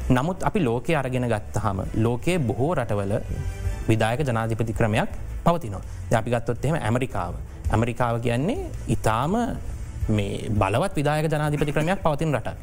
[0.09, 3.13] නමුත් අපි ලෝකය අරගෙන ගත්තහම ලෝකයේ බොහෝ රටවල
[3.87, 5.11] විදායක ජනාධිපති ක්‍රමයක්
[5.43, 5.83] පවතිනවා.
[6.13, 7.33] අපි ගත්තොත් එහෙම ඇමරිකාව.
[7.71, 9.33] ඇමරිකාව කියන්නේ ඉතාම
[10.09, 12.57] මේ බලවත් විදායක ජනාධිපති ක්‍රමයක් පවතින රටක්.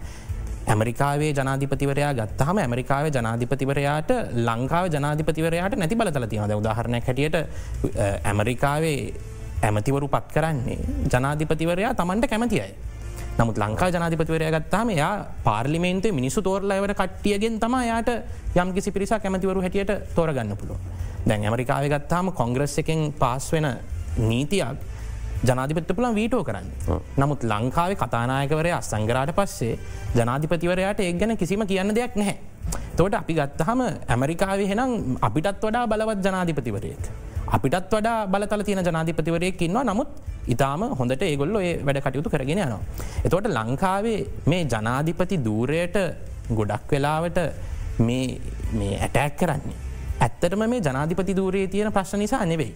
[0.66, 4.10] ඇමරිකාවේ ජනාධිපතිවරයා ගත්තහම ඇමරිකාවේ ජනාධිපතිවරයාට
[4.46, 7.36] ලංකාව ජනාධිපතිවරයාට නැති බලතල තියනද උදාහරණයක් හැටියට
[8.24, 8.98] ඇමරිකාවේ
[9.62, 10.78] ඇමතිවරු පත් කරන්නේ
[11.12, 12.70] ජනාධිපතිවරයා තමන්ට කැමතියි.
[13.38, 15.12] නමුත් ලංකා ජනාධිපතිවරය ගත්තාම යා
[15.44, 18.10] පාර්ලිමේන්තු මිනිසු තෝරලයවට කට්ටියගෙන් තම යායට
[18.56, 20.76] යම් කිසි පිරිසා කැමතිවරු හැටියට තෝරගන්න පුළුව.
[21.26, 23.66] දැන් ඇමරිකාව ගත්තාම කොංග්‍රස් එකෙන් පාස් වෙන
[24.18, 24.78] නීතියක්
[25.44, 26.66] ජනාධිපත්ත පුළන් වීටෝ කරන්න.
[27.16, 29.78] නමුත් ලංකාවේ කතානායකවරය අස්සංගරාට පස්සේ
[30.16, 32.36] ජනාධිපතිවරයාට එක් ගැන කිසිම කියන්න දෙයක් නැහැ.
[32.96, 37.04] තෝට අපි ගත්තහම ඇමරිකාවේ හෙනම් අපිටත් වඩා බලවත් ජනාධිපතිවරයෙක්.
[37.48, 40.10] අපිටත් වඩා බලතල තියෙන ජනාධිපතිවරයෙක් ඉන්නවා නමුත්
[40.46, 42.80] ඉතාම හොඳට ඒගොල්ල ඒ වැඩ කටයුතු කරගෙන යනවා.
[43.24, 45.96] එතවට ලංකාවේ මේ ජනාධිපති දූරයට
[46.50, 47.38] ගොඩක් වෙලාවට
[48.08, 49.89] මේ ඇටැක් කරන්නේ.
[50.20, 52.74] ඇත්තටම මේ ජනාධිපති දූරයේ තියෙන ප්‍රශ්න නිසා නෙවෙයි.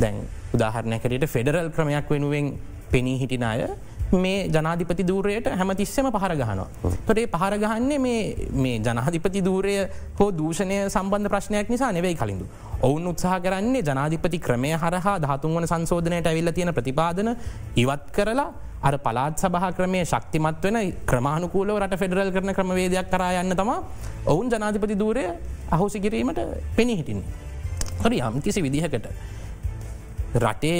[0.00, 0.22] දැන්
[0.54, 2.54] උදාහරණයකරයට ෆෙඩරල් ක්‍රමයක් වෙනුවෙන්
[2.92, 3.66] පෙනී හිටින අය
[4.14, 6.68] මේ ජනාධිපති දූරයට හැමතිස්සම පහර ගහනවා.
[7.06, 9.76] තොටේ පහර ගහන්නේ මේ ජනාධිපති දූරය
[10.18, 12.46] හෝ දූෂණය සම්බන්ධ ප්‍රශ්නයක් නිසා නෙවෙයි කලින්ඳු.
[12.82, 17.34] ඔවුන් උත්සාහ කරන්නේ ජනාධිපති ක්‍රමය හරහා දහතුන් වන සංශෝධනයට ඇවිල්ල තියෙන ප්‍රතිපාදන
[17.76, 18.50] ඉවත් කරලා
[18.82, 23.70] අර පලාත් සභහ ක්‍රමය ශක්තිමත් වෙන ක්‍රමාණුකූලව රට ෆෙඩරල් කරන ක්‍රමවේදයක් කරා යන්න තම
[24.26, 25.24] ඔවුන් ජනාධිපති දූරය
[25.74, 26.40] අහෝසි කිරීමට
[26.76, 27.30] පෙනී හිටින්නේ.
[28.00, 29.06] හරි යම්කිසි විදිහකට
[30.36, 30.78] රටේ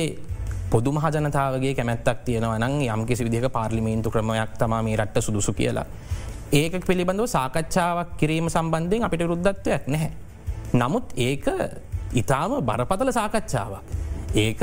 [0.70, 5.87] පොදු මහජනතාවගේ කැමැත්තක් තියෙනවා නම් යම්කිසි විදිහ පාර්ලිමේන්තු ක්‍රමයක් තමා මේ රට්ට සුදුසු කියලා.
[6.52, 10.12] ඒක පිළිබඳව සාකච්ඡාවක් කිරීම සම්බන්ධයෙන් අපිට රුද්ධත්වයක් නැහැ.
[10.74, 11.46] නමුත් ඒක
[12.14, 13.83] ඉතාම බරපතල සාකච්ඡාවක්.
[14.37, 14.61] ඒක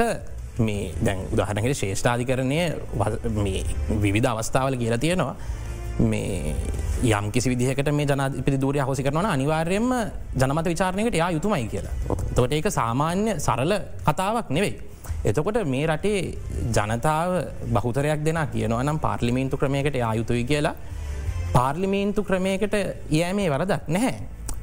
[0.60, 2.60] මේ දැන් උදාහනකට ශේෂ්ඨාධි කරණය
[4.02, 5.36] විවිධ අවස්ථාවල කියලා තියෙනවා
[6.02, 6.56] මේ
[7.04, 9.90] යම් කිසි විදිහකට මේ ජනපති දූරය හොසි කරන අනිවාර්යයෙන්ම
[10.36, 11.94] ජනමත විචාරණයකට යා යුතුමයි කියලා.
[12.36, 13.74] තොට ඒක සාමාන්‍ය සරල
[14.08, 14.74] කතාවක් නෙවෙයි.
[15.26, 16.20] එතකොට මේ රටේ
[16.76, 17.32] ජනතාව
[17.76, 20.76] බහුතරයක් දෙෙන කියනවා නම් පාර්ලිමේන්තු ක්‍රමයකට ආයුතුයි කියලා
[21.54, 22.76] පාර්ලිමේන්තු ක්‍රමයකට
[23.12, 24.16] යෑමේ වරදක් නැහැ.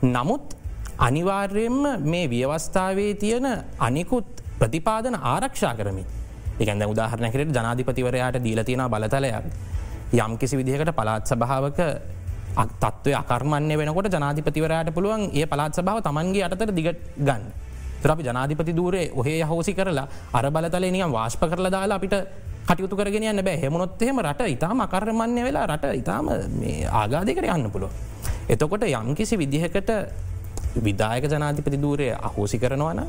[0.04, 0.56] නමුත්
[0.98, 3.46] අනිවාර්යෙන්ම මේ ව්‍යවස්ථාවේ තියෙන
[3.78, 6.04] අනිකුත් ප්‍රතිපාදන ආරක්ෂා කරමි
[6.60, 9.44] එකන්ද උදාහරණකට ජනාධිපතිවරයාට දීල තියෙන බලතලයක්
[10.10, 11.78] යම් කිසි විදිහකට පලාත් සභාවක
[12.56, 17.42] තත්ව අකර්මණය වෙනකොට ජනාධිපතිවරයාට පුළුවන් ඒ පලාත් සභාව තමන්ගේ අතර දිගට ගන්න.
[17.98, 22.14] තරපි ජනාධිපති දූරේ ඔහේ හෝසි කරලා අර බලතලේ නියම් වාශ්ප කරලා දාලා අපිට
[22.66, 26.28] කටයුතු කරගෙන යන්න බෑ හෙමුණොත්හෙම රට ඉතාම අකර්මණය වෙලා රට ඉතාම
[26.92, 27.92] ආගාධයකට යන්න පුළුව.
[28.48, 29.90] එතකොට යම්කිසි විදිහකට
[30.78, 33.04] විදායක ජනාධිපති දූරය අහෝසි කරනවන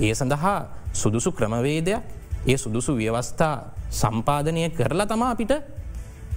[0.00, 0.58] ඒ සඳහා
[0.92, 2.02] සුදුසු ක්‍රමවේදයක්
[2.46, 3.56] ඒ සුදුසු ව්‍යවස්ථා
[3.92, 5.52] සම්පාධනය කරලා තමා අපිට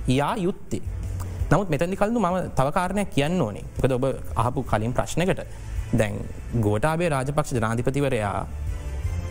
[0.07, 0.81] යා යුත්තේ.
[1.51, 3.65] නමුත් මෙතැදි කල්ු ම තවකාරණයක් කියන්න ඕනේ.
[3.77, 5.41] එකද ඔබ අහපු කලින් ප්‍රශ්නකට
[5.99, 6.13] දැන්
[6.65, 8.47] ගෝටාබේ රාජපක්ෂ ජනාධිපතිවරයා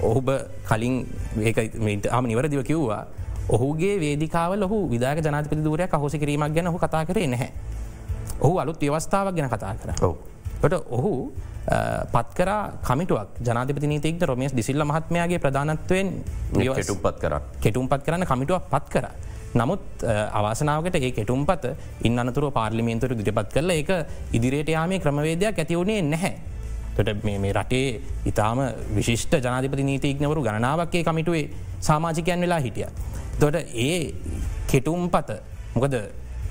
[0.02, 0.28] ඔහුබ
[0.68, 1.06] කලින්
[2.10, 3.06] ආම නිවරදිව කිව්වා.
[3.48, 7.50] ඔහුගේ වේදිකාව ලොහු විදාක ජනාතිපති දූරයක් අහෝසි කිරීමක් ගැන හු කතා කරේ නැහැ.
[8.40, 9.90] ඔහු අලුත් ව්‍යවස්ථාවක් ගැන කතා කර.
[10.62, 11.32] ට ඔහු
[12.12, 12.50] පත්කර
[12.86, 13.28] කමිටුවක්.
[13.46, 16.08] ජනාතිපති නීතිෙක්ද රොමේස් දිසිල්ල මහත්මයාගේ ප්‍රධානත්වයෙන්
[16.76, 17.34] කෙටුම් පත් කර.
[17.60, 19.06] කෙටුම් පත් කරන්න කමිටුවක් පත් කර
[19.54, 21.64] නමුත් අවසනාවකට ඒ කෙටුම්පත
[22.04, 23.90] ඉන් අනතුර පාර්ලිමේන්තුර දිරිපත් කරල එක
[24.32, 26.34] ඉදිරියට යාමේ ක්‍රමවේදයක් ඇතිවුණේ නැහැ.
[26.96, 28.58] තොට මේ රටේ ඉතාම
[28.94, 32.86] විශිෂ්ට ජනාධිපති නීතිීක්නවරු ගණනාවක්කේ කමිටුවේ සාමාජිකයන් වෙලා හිටිය.
[33.40, 34.14] තොට ඒ
[34.70, 35.30] කෙටුම්පත
[35.74, 35.94] මොකද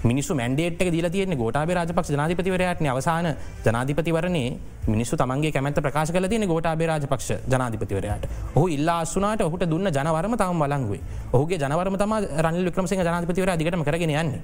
[0.01, 3.35] මිනිස්සු මැන්ඩේට් දිල තියන ගෝටාබ රාජපක් ජනාධිපතිවරයටන අවසාන
[3.65, 4.49] ජනාධිපතිවරණේ
[4.88, 8.23] මිනිස්සු තමන්ගේ කැමැත ප්‍රකාශ කල තියන ගෝටාබ රාජපක්ෂ ජනාධිපතිවරයට
[8.55, 11.01] ඔහු ඉල්ලා අස්සුනාට ඔහුට දුන්න ජනවරම තම බලංගුවේ
[11.33, 14.41] ඔහුගේ ජනවරම තම රනිල් වික්‍රමසිංහ ජනාධිපතිවර දිගටම කරගෙන යන්නේ.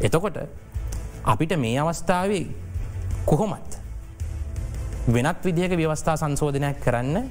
[0.00, 0.36] එතකොට
[1.24, 2.46] අපිට මේ අවස්ථාවේ
[3.24, 3.78] කොහොමත්
[5.06, 7.30] වෙනත් විදිහක ව්‍යවස්ථා සංශෝධනයක් කරන්න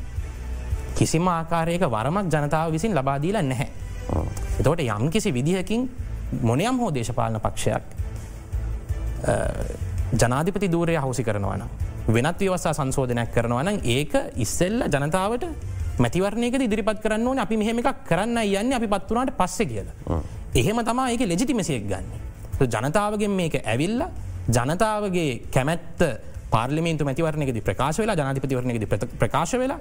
[0.96, 3.70] කිසිම ආකාරයක වරමක් ජනතාව විසින් ලබාදීල නැහැ.
[4.60, 5.90] එතකොට යම් කිසි විදිහකින්
[6.50, 7.84] මොනයම් හෝ දේශපාලන පක්ෂයක්
[10.22, 11.64] ජනාධිපති දූරය හවසි කරනවන.
[12.16, 14.14] වෙනත් ව්‍යවස්ථා සංශෝධනයක් කරනවන ඒක
[14.46, 15.46] ඉස්සෙල්ල ජනතාවට
[16.04, 20.20] මැතිවරණයක ඉදිරිපත් කරන්න ඕන අපි මෙහෙම එකක් කරන්න යන්න අපි පත්වනාට පස්සෙ කියලා.
[20.56, 22.08] එහෙම තමා ඒක ලෙජිටිමසියක් ගන්න.
[22.62, 24.02] ජනතාවගෙන් මේක ඇවිල්ල
[24.58, 26.02] ජනතාවගේ කැමැත්ත
[26.54, 28.86] පාර්ලිමේන්තු මැතිවරණයකද ප්‍රකාශ වෙලා ජනාධිපතිවරණයකද
[29.22, 29.80] ප්‍රකාශ වෙලා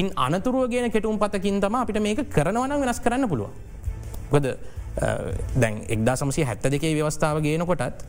[0.00, 3.50] ඉන් අනතුරුව ගෙන කෙටුම් පතකින් තම අපිට මේක කරනවන වෙනස් කරන්න පුළුව.
[4.30, 4.46] ගොද
[5.56, 8.04] දැන් එක්දා සමසය හැත්ත දෙකේ ව්‍යවස්ථාව ගේන කොටත්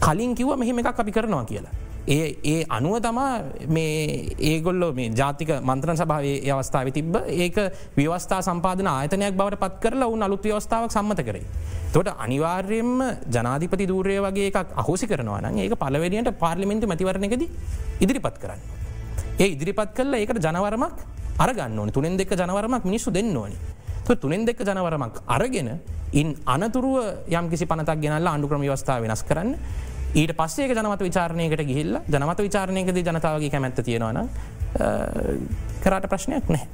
[0.00, 1.72] කලින් කිව මෙහෙම එකක් අපි කරනවා කියලා.
[2.06, 3.30] ඒ ඒ අනුව තමා
[3.68, 7.56] මේ ඒගොල්ලො මේ ජාතික මන්ත්‍රන සභාවේ අවස්ථාව තිබ ඒක
[7.96, 11.44] ව්‍යවස්ථා සම්පාදන ආයතනයක් බවට පත් කරලා උන් අලුත් ව්‍යවස්ථාවක් සම්මත කරේ.
[11.94, 12.92] තොට අනිවාර්යෙන්ම
[13.30, 17.44] ජනාධිපති දූරය වගේ එකක් අහෝසි කරනවා නම් ඒක පලවෙනියට පාර්ලිමෙන්තු මතිවරණකද
[18.00, 18.60] ඉදිරිපත් කරන්න.
[19.40, 20.96] ඒ ඉදිරිපත් කල්ල ඒකට ජනවරමක්
[21.38, 23.56] අරගන්න ඕන තුනෙන් දෙක ජනවරමක් මිනිස්සු දෙන්න ඕනි.
[24.12, 25.80] තුනෙන් දෙක ජනවරමක් අරගෙන
[26.12, 29.56] ඉන් අනතුරුව යම් කිසි පනතක් ගෙනල්ල අන්ඩුක්‍රම වස්ථාව වෙනස් කරන්න
[30.14, 34.28] ඊට පස්සේ ජනමත විචාරණයකට ගිහිල්ල ජනමත විචාරණයකද ජනතාවගේ කැමැත්ත තියෙනවන
[35.84, 36.68] කරට ප්‍රශ්නයක් නෑ.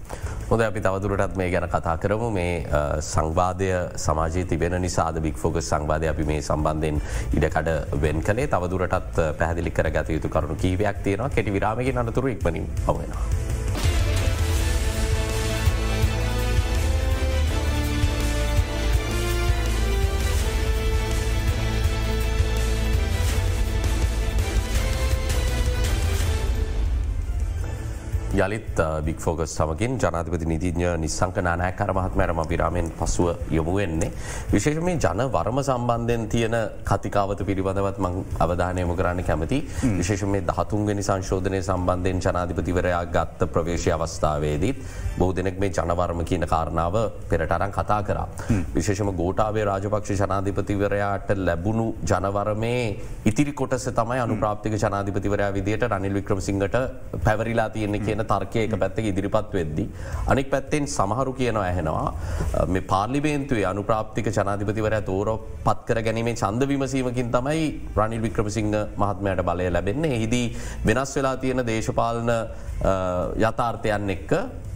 [0.50, 2.52] හොද අපි තවදුරටත් මේ ගැන කතා කරමු මේ
[3.08, 3.70] සංවාධය
[4.04, 7.02] සමාජී තිබෙන නිසාද බික් ෆෝග සංවාධය අපි මේ සම්බන්ධයෙන්
[7.36, 12.66] ඉඩකට වෙන් කළේ තවදුරටත් පැහදිලි කර ගත යුතු කරුණු කීවයක් තියෙනවා කෙටි විරාමගේ අනතුරු ඉක්මනින්
[12.86, 13.39] පවෙනවා.
[28.40, 34.10] යළිත් බික් ෆෝගස් සමගින් ජනාතිපති නිතිඥ නිසංක නානෑ කරමහත්මෑරම විරාමෙන් පසුව යොමුවෙන්නේ.
[34.52, 39.60] විශේෂ මේ ජන වර්ම සම්බන්ධයෙන් තියෙන කතිකාවත පිළිබඳවත් මං අවධානයම කරන්න කැමති
[39.98, 44.82] විශේෂ මේ දහතුන්ගනි සංශෝධනය සම්බන්ධයෙන් ජනාධිපතිවරයා ගත්ත ප්‍රවේශය අවස්ථාවේදීත්
[45.18, 46.96] බෝ දෙනෙක් මේ ජනවර්ම කියන කාරණාව
[47.30, 48.28] පෙරටරන් කතා කරා.
[48.74, 52.82] විශේෂම ගෝටාවේ රාජපක්ෂ ජනාධිපතිවරයාට ලැබුණු ජනවරමේ
[53.24, 56.76] ඉතිරි කොටස තමයි අනුප්‍රාප්තික ජනාධිපතිවරයා විදියට රනිල් වික්‍රම සිංහට
[57.24, 59.84] පැවරිලා තියෙන්නේ කියන තර්කය එක පැත්තක ඉදිරිපත් වෙද්දි.
[60.32, 62.08] අනික් පැත්තෙන් සමහරු කියනවා ඇහෙනවා
[62.74, 65.28] මේ පාර්ලිමේන්තුවේ අනුප්‍රාප්තික ජනාධිපතිවර තෝර
[65.66, 67.66] පත්කර ගැනීමේ චන්ද විමසීමකින් තමයි
[67.98, 70.46] රනිල් වික්‍රමසිංහ මහත්මයට බලය ලැබෙන්නේ එහිදී
[70.88, 72.32] වෙනස් වෙලා තියෙන දේශපාලන
[73.48, 74.30] යථාර්ථයන් එක්ක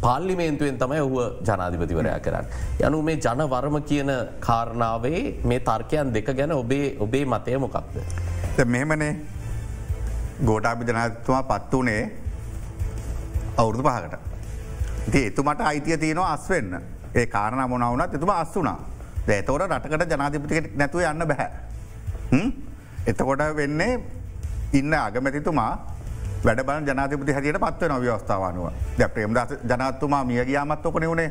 [0.04, 2.46] පාල්ලිමේන්තුවෙන් තමයි ඔහුව ජනාධිපතිවරයා කරන්න.
[2.86, 4.10] යනු මේ ජනවර්ම කියන
[4.46, 7.96] කාරණාවේ මේ තර්කයන් දෙක ගැන ඔබේ ඔබේ මතය මොකක්ද.
[8.74, 9.12] මෙහෙමනේ
[10.48, 12.02] ගෝටාපි ජනාතුමා පත් වනේ
[13.56, 14.18] අවුරුදු පහකට.
[15.12, 16.80] ති එතුමට අයිතිය තියෙනවා අස්වෙන්න
[17.14, 18.78] ඒ කාරණ මොනවුනත් එතුම අස්සුනා
[19.26, 21.50] දැතවට රටකට ජනාධිපතිකට නැතුව යන්න බැහැ.
[23.06, 24.00] එතකොට වෙන්නේ
[24.72, 25.72] ඉන්න අගමැතිතුමා
[26.44, 28.66] වැඩබල ජනාතිපති හැදියට පත්ව නො ව්‍යවස්ථාවනුව
[28.98, 31.30] ද ප්‍රේමදස ජනත්තුමා මියගයාමත් ඕකන වුණේ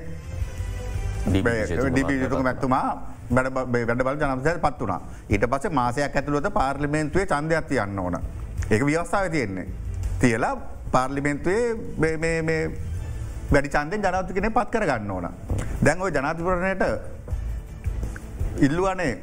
[1.25, 2.85] ඩිපිතුක මැත්තුමා
[3.31, 8.17] වැඩබල ජනතය පත් වනා ඊට පස මාසයක් ඇතුළද පාර්ලිමේන්තුවේ චන්දයක් තියන්න ඕන.
[8.69, 9.67] ඒක ව්‍යවස්ථාව තියෙන්නේ.
[10.19, 10.55] තියලා
[10.93, 11.67] පාර්ලිමෙන්තුවේ
[13.53, 15.25] වැඩි චන්දෙන් ජනතු කෙනෙ පත් කර ගන්න ඕන.
[15.85, 16.83] දැන් ඔය ජනාතිපරණයට
[18.65, 19.13] ඉල්ලුවනේ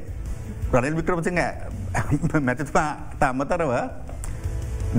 [0.71, 1.41] ප්‍රනිල් වික්‍රමසිංහ
[2.49, 3.73] මැතිතුමාට අම්මතරව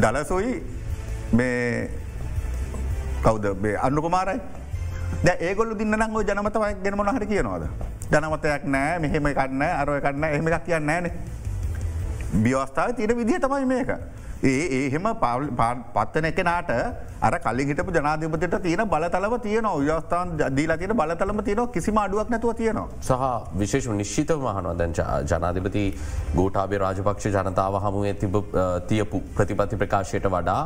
[0.03, 0.53] දලසොයි
[1.37, 1.89] මේ
[3.25, 3.45] කෞද
[3.87, 4.39] අන්නුකුමාරයි
[5.25, 7.63] ද ඒගොල්ල දින්න නංග ජනමතවයි ගෙනමන හරි කියනවාද.
[8.11, 11.13] ජනමතයක් නෑ මෙහෙම කන්න අරය කන්න එහෙම එකක් කියන්න නෑනේ.
[12.43, 13.91] බියවස්ථාව තියෙන විදිහ තමයි මේක.
[14.49, 15.03] ඒ ඒහෙම
[15.95, 16.69] පත්තන එකනාට
[17.21, 22.87] අර කලින්හිට ජනාධපතට තියෙන බලතලව තියන යස්ථාන් දීලා තියෙන බලතලම තියන කිසිම අඩුවක් නැතුව තියෙනවා.
[23.01, 23.13] සහ
[23.59, 24.97] විශේෂ නිශ්චිත මහනවා දැන්
[25.31, 25.85] ජනාධිපති
[26.39, 28.35] ගෝටාබේ රාජපක්ෂ ජනතාව හමුවේ තිබ
[28.89, 30.63] තියපු ප්‍රතිපති ප්‍රකාශයට වඩා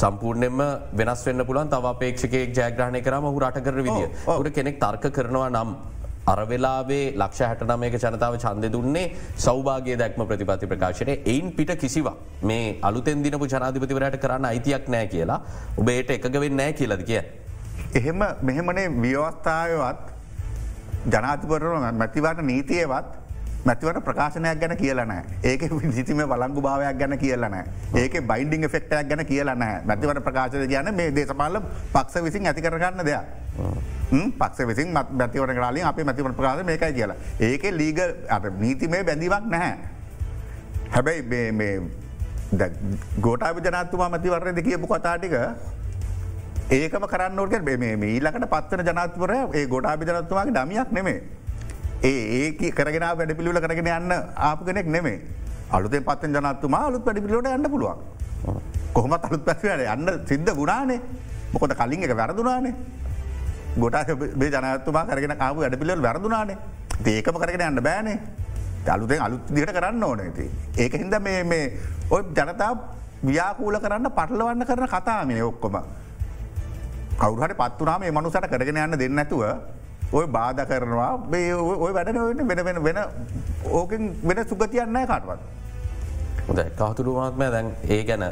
[0.00, 0.58] සම්පූර්ණයෙන්ම
[1.02, 4.08] වෙනස් වෙන්න පුලන් තව පේක්ෂකයෙක් ජයග්‍රහණය කරම හු රට කර විදිිය.
[4.42, 5.74] ට කෙනෙක් තර්ක කරනවා නම්
[6.32, 9.04] අරවෙලාවේ ලක්ෂ හැටනමයක ජනතාව චන්ද දුන්නේ
[9.46, 12.16] සෞභාගේ දැක්ම ප්‍රතිපති ප්‍රකාශයට එයින් පිට කිසිවා
[12.50, 15.40] මේ අලුතෙන් දිනපු ජනාධිපතිවරයට කරන්න අයිතියක් නෑ කියලා
[15.82, 17.22] ඔබේට එකගවෙන්න නෑ කියලද කිය.
[17.94, 20.04] එහෙම මෙහෙමනේ ව්‍යවස්ථායවත්
[21.14, 21.64] ජනාතිපර
[22.02, 23.08] මැතිවරණ නීතියවත්
[23.68, 25.12] මැතිවට ප්‍රකාශනයක් ගැන කියලන
[25.44, 27.56] ඒක සිතිම බලංගු භාවයක් ගැන කියලන
[27.96, 31.60] ඒක බයින්ඩිං ෆෙක්ටයක් ගැන කියලන මැතිවට ප්‍රකාශය ගැන මේ දේශපාල
[31.92, 33.24] පක්ෂ විසින් ඇති කරගන්න දෙයක්.
[34.40, 37.16] පක්ෂ විසින් මත් මැතිවන කාලින් අප මැතිවන ප්‍රකාශ මේකයි කියලා.
[37.40, 38.00] ඒක ලීග
[38.58, 39.78] නීතිමේ බැඳීමක් නැහැ.
[40.90, 41.80] හැබැයි
[43.20, 45.34] ගෝටාප ජනත්තුමා මතිවරණද කියපු කතාටික
[46.70, 51.20] ඒකම කරන්නට මේ ඊලකට පත්වන ජනත්වර ඒ ගොඩාපි ජනත්තුවාගේ දමියක් නෙමේ
[52.00, 55.20] ඒ ඒ කරගෙන වැඩ පිළිවල කරගෙන යන්න ආප කෙනෙක් නෙමේ
[55.70, 57.98] අලුතේ පත්තෙන් ජනත්තුමා අලුත් වැඩි පිළිට යන්න පුළුවන්.
[58.92, 61.00] කොහොමත් අලුත් පැස්වයට යන්න සිද්ධ ගුණානේ
[61.52, 62.74] මොකොද කලින් එක වැරදුනානේ.
[63.78, 64.04] ගොටා
[64.36, 66.58] බේ ජනත්තුමා කරගෙන කාපු වැඩ පිළිවල් වැරදුනානේ
[67.06, 68.18] ඒකම කරගෙන යන්න බෑනේ.
[68.86, 70.20] අලුතෙන් අලුත් දිට කරන්න ඕන.
[70.20, 71.72] ඇති ඒක හින්ද මේ මේ
[72.10, 72.70] ඔය ජනතා
[73.22, 75.82] ව්‍යාකූල කරන්න පටලවන්න කරන කතාමිනේ ඔක්කොම.
[77.18, 79.42] කවුහට පත්වනාම මනුසට කරගෙන යන්න දෙන්න ඇතුව
[80.12, 81.12] ඔය බාධ කරනවා
[81.84, 82.18] ඔය වැඩන
[82.48, 82.98] වෙන වෙන වෙන
[83.70, 85.40] ඕකෙන් වෙන සුගතියන්නෑ කාටවත්.
[86.48, 88.24] හොද කහතුරුමාත්මය දැන් ඒ ගැන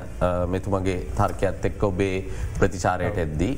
[0.49, 2.15] මෙතුමගේ තර්කයක්ත් එක්ක ඔබේ
[2.59, 3.55] ප්‍රතිචාරයට එද්දී.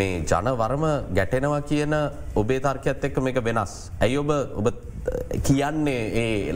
[0.00, 0.84] මේ ජනවර්ම
[1.18, 1.94] ගැටෙනවා කියන
[2.40, 3.72] ඔබේ තර්කයක්ත් එක්ක මේක වෙනස්.
[4.00, 4.30] ඇයි ඔබ
[4.60, 4.68] ඔබ
[5.46, 6.52] කියන්නේ ඒ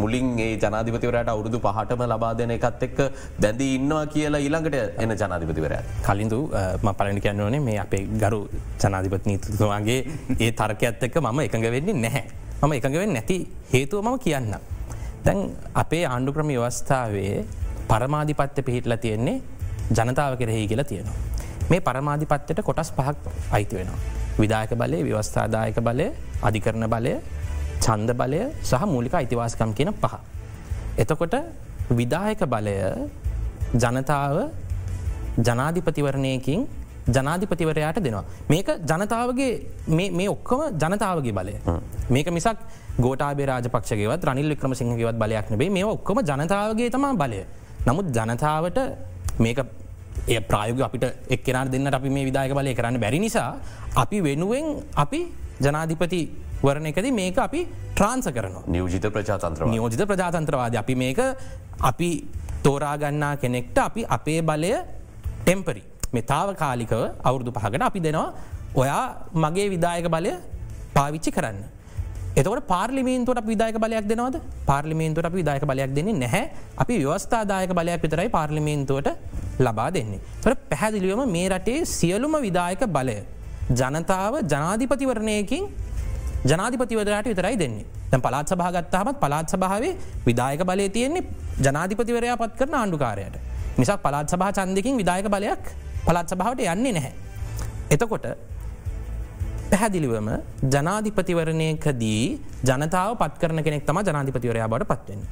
[0.00, 2.98] මුලින් ඒ ජනාධිපතිවරට අවුරුදු පහටම ලබා දෙන එකත් එක්ක
[3.44, 5.74] බැඳී ඉන්නවා කියලා ඊළඟට එන ජනාධිපතිවර.
[6.08, 6.40] කලින්දු
[6.82, 8.42] ම පලනි කියන්න ඕනේ මේ අපේ ගරු
[8.82, 10.00] ජනාධිපත් නීතුතුවාගේ
[10.40, 12.26] ඒ තර්කයක්ත් එක්ක මම එකඟ වෙන්නේ නැහැ.
[12.62, 13.38] මම එකඟවෙන් නැති
[13.72, 14.54] හේතුව මම කියන්න.
[15.24, 15.40] දැන්
[15.84, 17.34] අපේ ආණ්ඩු ක්‍රම ව්‍යවස්ථාවේ
[17.90, 19.40] පරමාධිපත්්‍ය පිහිටල තියෙන්නේ
[19.98, 21.29] ජනතාව කෙරෙහි කියලා තියෙනවා.
[21.70, 24.00] මේ පරමාධිපත්තයට කොටස් පහක් අයිති වෙනවා.
[24.38, 26.06] විදායක බලය ව්‍යවස්ථාදායක බලය
[26.42, 27.14] අධිකරණ බලය
[27.80, 30.14] චන්ද බලය සහ මූලික අයිතිවාසකම් කියන පහ.
[30.98, 31.34] එතකොට
[31.90, 32.76] විදායක බලය
[33.74, 34.36] ජනතාව
[35.38, 36.60] ජනාධිපතිවරණයකින්
[37.08, 38.24] ජනාධිපතිවරයාට දෙනවා.
[38.48, 39.52] මේක ජනතාවගේ
[39.88, 41.54] මේ ඔක්කොම ජනතාවගේ බලය.
[42.10, 42.58] මේක මිසක්
[42.98, 47.44] ගෝටාබේ රාජපක්ෂගේවත් රනිල් වික්‍රම සිංහගේවත් බලයක් නෙබේ මේ ඔක්කොම ජනතාවගේ තමා බලය.
[47.86, 48.78] නමුත් ජනතාවට
[49.38, 49.58] මේක
[50.28, 53.50] ඒ ප්‍රායෝග අපිට එක්කෙන දෙන්න අපි මේ විදායක බලය කරන්න බැරි නිසා
[53.96, 55.20] අපි වෙනුවෙන් අපි
[55.60, 56.20] ජනාධිපති
[56.62, 57.60] වරණ එකද මේක අපි
[57.94, 58.64] ට්‍රාන්ස කරනවා.
[58.66, 60.76] නියෝජිත ප්‍රජාතන්ත්‍ර නියෝජිත ප්‍රජාතන්ත්‍රවාද.
[60.82, 61.20] අපි මේක
[61.90, 62.10] අපි
[62.62, 64.72] තෝරාගන්නා කෙනෙක්ට අපි අපේ බලය
[65.44, 68.28] ටෙම්පරි මේ තාව කාලිකව අවුරුදු පහකට අපි දෙනවා
[68.74, 69.04] ඔයා
[69.34, 70.32] මගේ විදායක බලය
[70.94, 71.60] පාවිච්චි කරන්න.
[72.36, 74.36] එතකට පාර්ලිමේන්තුවට විදායක බලයක් දෙනවද?
[74.66, 76.42] පාර්ලිමේන්තුවට අපි විදායක බලයක් දෙන්නේ නැහැ.
[76.82, 79.08] අපි ව්‍යවස්ථාදායක බලයක් විතරයි පාර්ලිමේන්තුවට
[79.60, 80.20] ලබා දෙන්නේ.
[80.42, 83.18] තොට පැහැදිලිවම මේ රටේ සියලුම විදායක බලය.
[83.72, 85.64] ජනතාව ජනාධිපතිවරණයකින්
[86.44, 89.92] ජනාධිපතිවරට විතරයි දෙන්නේ දැ පලාත් සභාගත්තහමත් පලාත් සභාවේ
[90.26, 91.24] විදායක බලය තියෙන්නේ
[91.60, 93.36] ජනාධිපතිවරයා පත් කරන ආණ්ඩුකාරයට
[93.78, 95.64] මිසක් පලාත් සභා චන්දකින් විදායක බලයක්
[96.06, 97.12] පලාත් සභාවට යන්නේ නැහැ.
[97.90, 98.26] එතකොට
[99.70, 100.30] පැහැදිලිවම
[100.74, 102.24] ජනාධිපතිවරණයකදී
[102.64, 105.22] ජනතාව පත් කරන කෙනෙක් තම ජනාධිපතිවරයා බට පත්වෙන්.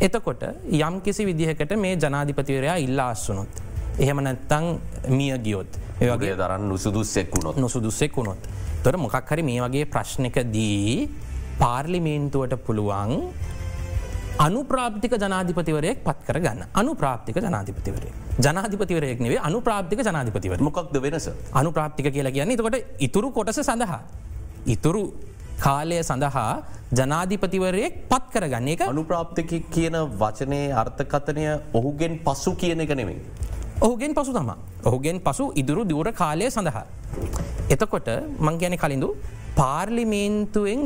[0.00, 0.42] එතකොට
[0.80, 3.67] යම් කිසි විදිහකට මේ ජනාධිපතිවරයා ඉල්ලා අස්සුනොත්.
[3.98, 4.66] එහෙම නැත්තං
[5.10, 5.70] මිය ගියොත්.
[6.00, 7.56] ඒවගේ දරන්න නුසුදුස්සෙක් වුණොත්.
[7.56, 8.38] නොසුදුස්සෙක් වුණොත්.
[8.82, 11.08] තොර මොකක් හරි මේ වගේ ප්‍රශ්නකදී
[11.58, 13.12] පාර්ලිමේන්තුවට පුළුවන්
[14.38, 21.26] අනුප්‍රාප්තික ජනාධිපතිවරයෙක් පත් කර ගන්න අනුප්‍රාප්තික ජනාධිපතිවරේ ජනාධිපතිවරයෙක් නෙවේ අනුප්‍රාප්තික ජනාධිපතිවර මොකක්ද වෙනස?
[21.52, 24.00] අනුප්‍රාප්තික කියලා කියන්නේ තකොට ඉතුරු කොටස සඳහා.
[24.66, 25.02] ඉතුරු
[25.58, 26.52] කාලය සඳහා
[26.92, 28.68] ජනාධිපතිවරයෙක් පත් කරගන්න.
[28.68, 33.18] එක අනුප්‍රාප්තික කියන වචනය අර්ථකතනය ඔහුගෙන් පසු කියන එක නෙමේ.
[33.80, 34.50] ඔහුගෙන් පසු තම
[34.84, 36.84] ඔහුගෙන් පසු ඉදුරු දුර කාලය සඳහා.
[37.70, 39.08] එතකොට මං ගැන කලින්දු
[39.54, 40.80] පාර්ලිමේන්තුවෙන්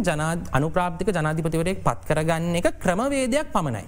[0.53, 3.85] අනුප්‍රාප්තික ජනාධිපතිවරයෙක් පත් කරගන්න එක ක්‍රමවේදයක් පමණයි.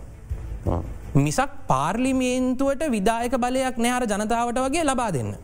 [1.16, 5.34] මිසක් පාර්ලිමේන්තුවට විදායක බලයක් නෑර ජනතාවට වගේ ලබා දෙන්න.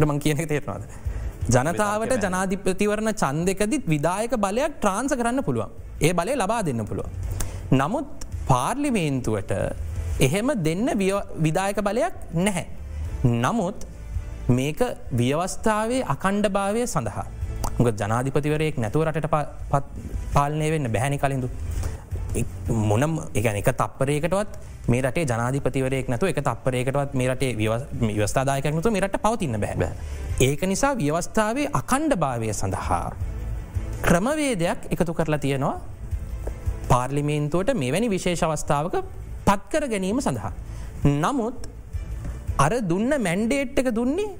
[0.00, 0.84] මං කියන තේරවාද.
[1.48, 5.70] ජනතාවට ජනාධිපතිවරණ චන්දකදිත් විදායක බලයක් ට්‍රාන්ස කරන්න පුළුවන්.
[6.00, 7.10] ඒ බලය ලබා දෙන්න පුළුවන්.
[7.72, 9.52] නමුත් පාර්ලිමේන්තුවට
[10.26, 10.88] එහෙම දෙන්න
[11.44, 12.66] විදායක බලයක් නැහැ.
[13.42, 13.86] නමුත්
[14.48, 14.80] මේක
[15.12, 17.26] ව්‍යවස්ථාවේ අකණ්ඩ භාවය සඳහා.
[17.78, 19.28] ග ජනාධිපතිවරයෙක් නැතුව රටට
[20.34, 21.48] පාලනය වෙන්න බැහැනි කලින්දු.
[22.90, 24.50] මොනම් එකන එක තප්පරයකටවත්
[24.88, 27.52] මේ රටේ ජනාධිපතිවරයෙක් නැතු එක තප්පරයකටවත් මේ රටේ
[28.10, 29.90] ව්‍යවස්ථාදායකනතු මේරට පවතින්න බැහැ.
[30.40, 33.08] ඒක නිසා ව්‍යවස්ථාවේ අකණ්ඩ භාවය සඳහා.
[34.02, 35.76] ක්‍රමවේදයක් එකතු කරලා තියෙනවා
[36.90, 38.96] පාර්ලිමේන්තුවට මෙවැනි විශේෂ අවස්ථාවක
[39.46, 40.52] පත්කර ගැනීම සඳහා.
[41.22, 41.68] නමුත්
[42.58, 44.30] අර දුන්න මැන්ඩේට් එක දුන්නේ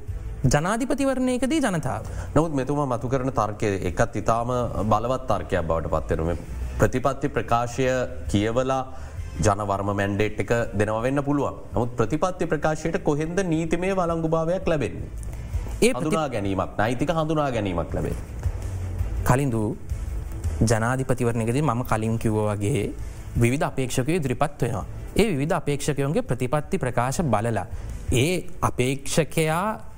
[0.44, 2.02] ජනාධිපතිවරණයකදී ජනතාව.
[2.34, 4.50] නොත් මෙතුම මතු කරන තර්කය එකත් ඉතාම
[4.92, 6.30] බලවත් තර්කයක් බවට පත්තරම.
[6.78, 7.86] ප්‍රතිපත්ති ප්‍රකාශය
[8.30, 8.82] කියවලා
[9.40, 14.96] ජනවර්ම මැන්ඩේට් එක දෙනවවෙන්න පුළුවන් නමුත් ප්‍රතිපත්ති ප්‍රකාශයට කොහෙන්ද නීතිමය වලංගු භාවයක් ලැබෙන්.
[15.82, 18.16] ඒ හඳුනා ගැනීමක් නයිතික හඳුනා ගැනීමක් ලැබේ.
[19.28, 19.62] කලින්දු
[20.70, 22.84] ජනාධිපතිවරණයකද මම කලින් කිව්ව වගේ
[23.36, 24.84] විවිධ අපේක්ෂකය ඉදිරිපත් වෙනවා.
[25.16, 27.66] ඒ විධ අපේක්ෂකයොන්ගේ ප්‍රතිපත්ති ප්‍රකාශ බලලා.
[28.12, 29.92] ඒ අපේක්ෂකයා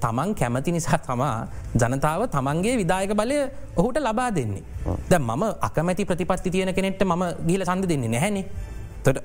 [0.00, 3.38] තමන් කැමති නිසා තමා ජනතාව තමන්ගේ විදායක බලය
[3.76, 4.62] ඔහුට ලබා දෙන්නේ.
[5.10, 8.44] ද මම අකමැති ප්‍රතිපත්ති තියෙන කෙනෙට ම ගිල සඳ දෙන්නේ නැහැනේ
[9.06, 9.18] තොට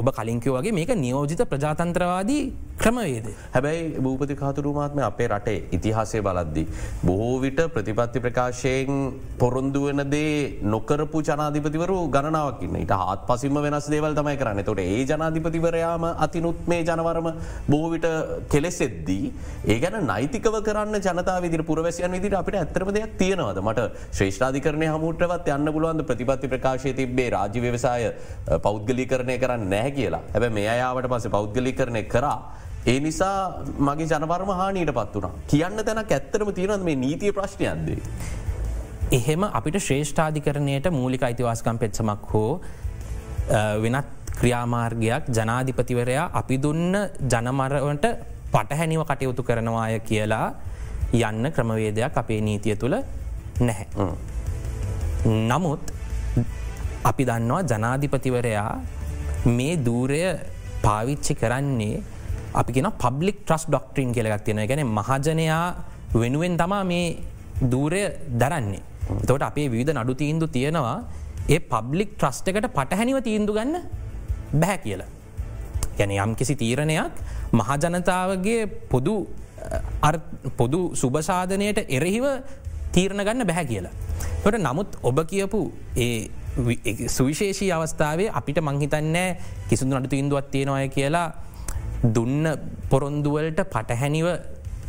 [0.00, 2.42] ඔබ කලින්කිව වගේ මේක නියෝජිත ප්‍රජාතන්ත්‍රවාදී
[2.82, 3.26] ක්‍රමවේද.
[3.54, 6.64] හැබැයි භූපති කාතුරුමාත්ම අපේ රටේ ඉතිහාසය බලද්දි.
[7.08, 8.90] බොහෝ විට ප්‍රතිපත්ති ප්‍රකාශයෙන්
[9.42, 16.06] පොරොන්දුවන දේ නොකරපු ජනාධිපතිවරු ගණනාවකින්න ඉට හත් පසිම වෙනස් දේවල් තමයි කරන්න තොට ඒ ජනාධිපතිවරයාම
[16.26, 17.28] අතිනුත් මේ ජනවරම
[17.72, 18.08] බොහෝවිට
[18.54, 19.32] කෙලෙසෙද්දී.
[19.72, 25.52] ඒ ගැන නයිතිකව කරන්න ජනතා විදි පුරවැසියන් විදිට අපිට ඇතරම දෙයක් තියෙනවද මට ශ්‍රේෂ්ඨාධිකරණය හමුටවත්
[25.56, 28.10] යන්න පුළුවන්ද ප්‍රතිපත්ති ප්‍රකාශය තිබේ රාජි ව්‍යවසාය
[28.66, 32.38] පෞද්ගලි කරණය කරන්න නැහැ කියලා හැබ මේ අයාවට පස පෞද්ගලි කරණය කරා
[32.86, 33.38] ඒ නිසා
[33.86, 35.32] මගේ ජනවර්ම හානීට පත් වුණා.
[35.50, 37.98] කියන්න තැනක් ඇත්තරම තියෙනද මේ නීතිය ප්‍රශ්නයන්දේ.
[39.12, 42.60] එහෙම අපිට ශ්‍රේෂ්ඨාධිකරණයට මූලික අයිතිවාස්කම් පෙත්සමක් හෝ
[43.82, 44.06] වෙනත්
[44.38, 46.94] ක්‍රියාමාර්ගයක් ජනාධිපතිවරයා අපි දුන්න
[47.32, 48.06] ජනමරවට
[48.54, 50.46] පටහැනිව කටයුතු කරනවාය කියලා
[51.12, 52.96] යන්න ක්‍රමවේදයක් අපේ නීතිය තුළ
[53.60, 53.86] නැහැ.
[55.50, 55.94] නමුත්
[57.04, 58.70] අපි දන්නවා ජනාධිපතිවරයා
[59.44, 60.20] මේ දූරය
[60.82, 62.02] පාවිච්චි කරන්නේ
[62.54, 65.64] අපිගෙන පබ්ලික් ට්‍රස් ඩොක්ට්‍රීන් කියලගක් තියෙන ගැන මහජනයා
[66.14, 67.18] වෙනුවෙන් තමා මේ
[67.62, 68.82] දූරය දරන්නේ.
[69.26, 70.98] තොට අපේ විධ නඩු තීන්දු තියෙනවා
[71.48, 73.82] ඒ පබ්ලික් ට්‍රස්ට එකට පටහැනිව තීන්දු ගන්න
[74.52, 75.10] බැහැ කියලා.
[75.98, 77.12] ගැන යම් කිසි තීරණයක්
[77.52, 79.16] මහජනතාවගේ පොදු
[80.56, 82.26] පොදු සුභසාධනයට එරෙහිව
[82.92, 83.94] තීරණ ගන්න බැහැ කියලා.
[84.42, 85.60] තොට නමුත් ඔබ කියපු
[85.96, 89.36] ඒ සුවිශේෂී අවස්ථාවේ අපිට මංහිතන්නෑ
[89.68, 91.28] කිසිදු නඩු ඉන්දුවත් තියෙනවාය කියලා
[92.14, 92.44] දුන්න
[92.90, 94.28] පොරොන්දුවලට පටහැනිව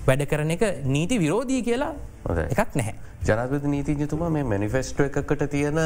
[0.07, 1.93] වැඩ කරන එක නීති විරෝධී කියලා
[2.25, 2.95] එකක් නැහැ.
[3.25, 5.79] ජනපති නීතිජතුමා මේ මැනිෆෙස්ටෝ එකකට තියෙන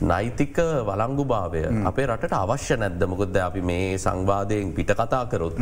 [0.00, 0.56] නෛතික
[0.86, 5.56] වලංගු භාවය අපේ රට අවශ්‍ය නැද්ද මොකොද අපි මේ සංවාදයෙන් පිට කතා කරොත්.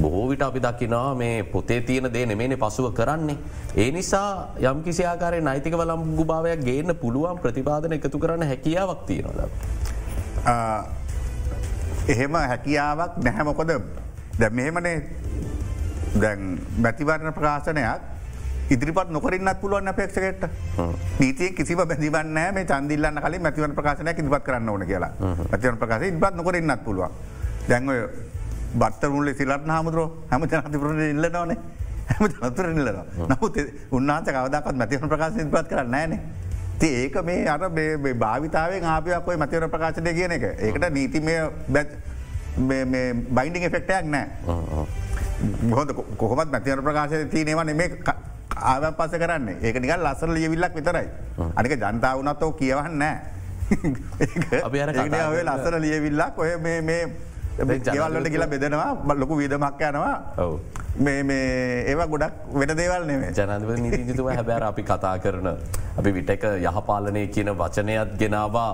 [0.00, 3.38] බොහෝ විට අපි දකිනවා මේ පොතේ තියෙන දේ නෙමේන පසුව කරන්නේ.
[3.76, 9.40] ඒ නිසා යම් කිසි ආකාරය නෛතික වලංගු භාවයක් ගේන්න පුළුවන් ප්‍රතිපාදන එකතු කරන්න හැකියාවක් තියෙනද.
[12.08, 13.72] එහෙම හැකියාවක් නැහැමොකොද
[14.38, 14.96] දැ මෙහෙමනේ
[16.16, 18.17] දැන් මැතිවරණ ප්‍රකාශනයක්
[18.70, 20.42] ඉදිරිපත් නොකරන්නත් පුළුවන් අපේක්ෂකට
[21.20, 25.12] නීතිය කිසිව බැදිවන්න මේ චන්දිල්ලන්න කලින් මැතිවන ප්‍රකාශනය ඉදිපත් කරන්න ඕන කියලා.
[25.52, 27.12] මතිවන ප්‍රකාශ ඉබත් නොකරන්නත් පුළුවන්.
[27.68, 27.92] දැන්ව
[28.74, 31.56] බත්ත මුල්ල සිලත් හමුදුර හැම ජනතිපුරට ඉල්ල නොනේ
[32.10, 33.56] හැම ජනතුර නිල්ලන නමුත්
[33.90, 36.20] උන්නාත කවදක්ත් මැතිවන ප්‍රකාශ ඉදිපත් කරන්න නෑනේ
[36.80, 37.60] ඒක මේ අර
[38.18, 40.44] භාවිතාවෙන් ආපයක්කොයි මතිවන ප්‍රකාශනය කියන එක.
[40.60, 41.34] ඒකට නීතිමය
[41.68, 41.88] බැච්
[43.34, 44.26] බයින්ඩිං එෆෙක්ටයක් නෑ
[45.72, 47.88] හොද කොහොමත් මැතිවන ප්‍රකාශය තියනවන මේ
[48.62, 49.48] ආව පස කරන්න.
[49.62, 51.08] ඒක නිකල් ලස්සර ලියවිල්ලක් විතරයි.
[51.56, 53.16] අනික ජනතාව වනත්තෝ කියවන්න නෑ
[54.66, 54.78] අපි
[55.30, 56.50] ඔය ලස්සර ලියවිල්ලක් ඔය
[56.82, 57.00] මේ
[57.58, 60.14] ජවල්ලට කියලා බෙදෙනවා ලොකු විදමක් යනවා
[60.98, 65.48] ඒවා ගොඩක් වෙන දේවල් නෙේ ජනව නීතිජතුම හැබැර අපි කතා කරන
[66.00, 68.68] අපි විටක යහපාලනය කියන වචනයත් ගෙනවා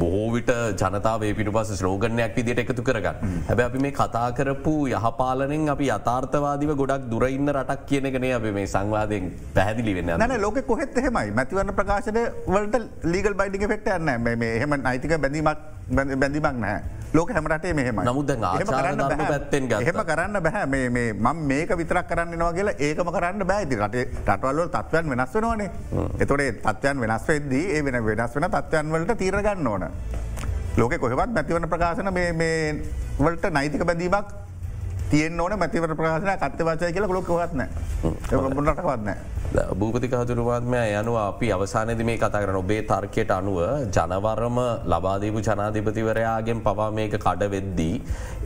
[0.00, 0.50] බොහෝවිට
[0.82, 6.74] ජනතාවේ පිටු පස ස්ලෝගනයක් විදිට එකතු කරගන්න හැබැ අපි මේ කතා කරපු යහපාලනෙන් අපි යථර්ථවාදිව
[6.82, 10.14] ගොඩක් දුරඉන්න රටක් කියනකනේ අපි මේ සංවාදයෙන් පැහැදිලි වෙන්න.
[10.18, 11.34] න ලෝක කොහෙත් එහෙමයි.
[11.40, 14.08] මැතිවන්න ප්‍රකාශනය වලට ලීගල් බයිඩි ෆෙක්ට යන්න
[14.54, 16.80] එහෙම අයිතික බැඳීමක් බැඳීමක් නෑ.
[17.14, 18.28] ලෝක හැමරටේ මෙහෙම නමුද
[19.30, 20.66] පැත්තෙන් එහෙම කරන්න බැහැ
[21.20, 25.70] මේ මේක විතරක් කරන්න නවා කියලා ඒකම කරන්න බෑති රටේ රටවල්ල තත්වයන් වෙනස් වෙනවානේ.
[26.18, 29.84] එතොේ තත්වයන් වෙනස් වෙද්දී ඒ වෙන වෙනස් වෙන තත්වයන් වලට තීරගන්න ඕන.
[30.76, 32.12] ලෝක කොහෙවත් මැතිවන ප්‍රකාශන
[33.18, 34.28] වලට නෛතික බැඳීමක්
[35.10, 37.62] තියෙන් ඕන මැතිවට ප්‍රකාශන කත්තවාචය කියලා ලොක වත්න
[38.30, 39.16] ටවත්නෑ.
[39.80, 43.58] භූපතිකහතුරුවාත්මය යනු අපි අවසානද මේ කතා කරන ඔබේ තර්කයට අනුව
[43.96, 44.58] ජනවරම
[44.92, 47.96] ලබාදීපු ජනාධිපතිවරයාගෙන් පවා මේක කඩ වෙද්දී.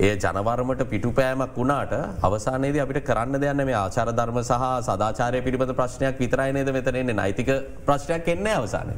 [0.00, 1.92] ඒ ජනවර්මට පිටුපෑමක් වුණාට
[2.28, 7.52] අවසානයේද අපිට කරන්න දෙයන්න මේ ආචාර ධර්ම සහ සදාචාරය පිළිබඳ ප්‍රශ්නයක් විතරයිනේද මෙතනෙන්නේ නයිතික
[7.84, 8.96] ප්‍රශ්නයක් එන්නේ අවසානය.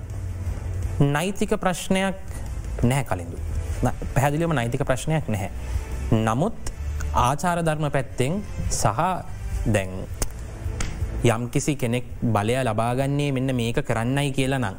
[1.19, 2.17] නෛතික ප්‍රශ්නයක්
[2.83, 3.37] නැහැ කලින්දු.
[4.14, 5.51] පැහැදිලියම නෛතික ප්‍රශ්නයක් නැහැ.
[6.23, 6.76] නමුත්
[7.17, 8.33] ආචාර ධර්ම පැත්තෙන්
[8.71, 9.01] සහ
[9.67, 9.91] දැන්
[11.25, 12.05] යම් කිසි කෙනෙක්
[12.35, 14.77] බලය ලබාගන්නේ මෙන්න මේක කරන්නයි කියලා නං.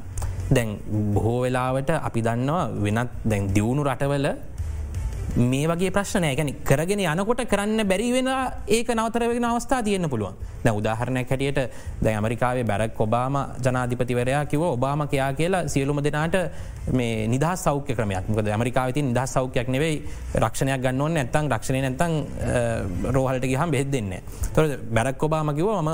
[0.56, 0.70] දැන්
[1.14, 4.28] බොහෝ වෙලාවට අපි දන්නවා වෙනත් දැන් දියුණු රටවල
[5.36, 8.30] මේ වගේ ප්‍රශ්නය ගැන කරගෙන යනකොට කරන්න බැරිවෙන
[8.68, 10.36] ඒක නවතරවෙන අවස්ථා තියන්න පුළුවන්.
[10.64, 11.60] දැ උදාහරණයක් හැටියට
[12.02, 16.38] දැ ඇමරිකාවේ බැරක් ඔබාම ජනාධිපතිවරයා කිව ඔබාම කයා කියලා සියලුම දෙනාට
[16.94, 18.30] මේ නිදහ සෞඛ්‍ය ක්‍රමයක්.
[18.30, 20.04] මොකද ඇමරිකාවති නිදහ සෞඛ්‍යයක් නෙවෙයි
[20.36, 24.16] රක්ෂණයක් ගන්නවන්න නැත්තං රක්ෂණය නැත්තං රෝහලට ගහම් බෙහෙත් දෙන්න
[24.56, 25.90] තොර බැරක් ඔබාම කිව ම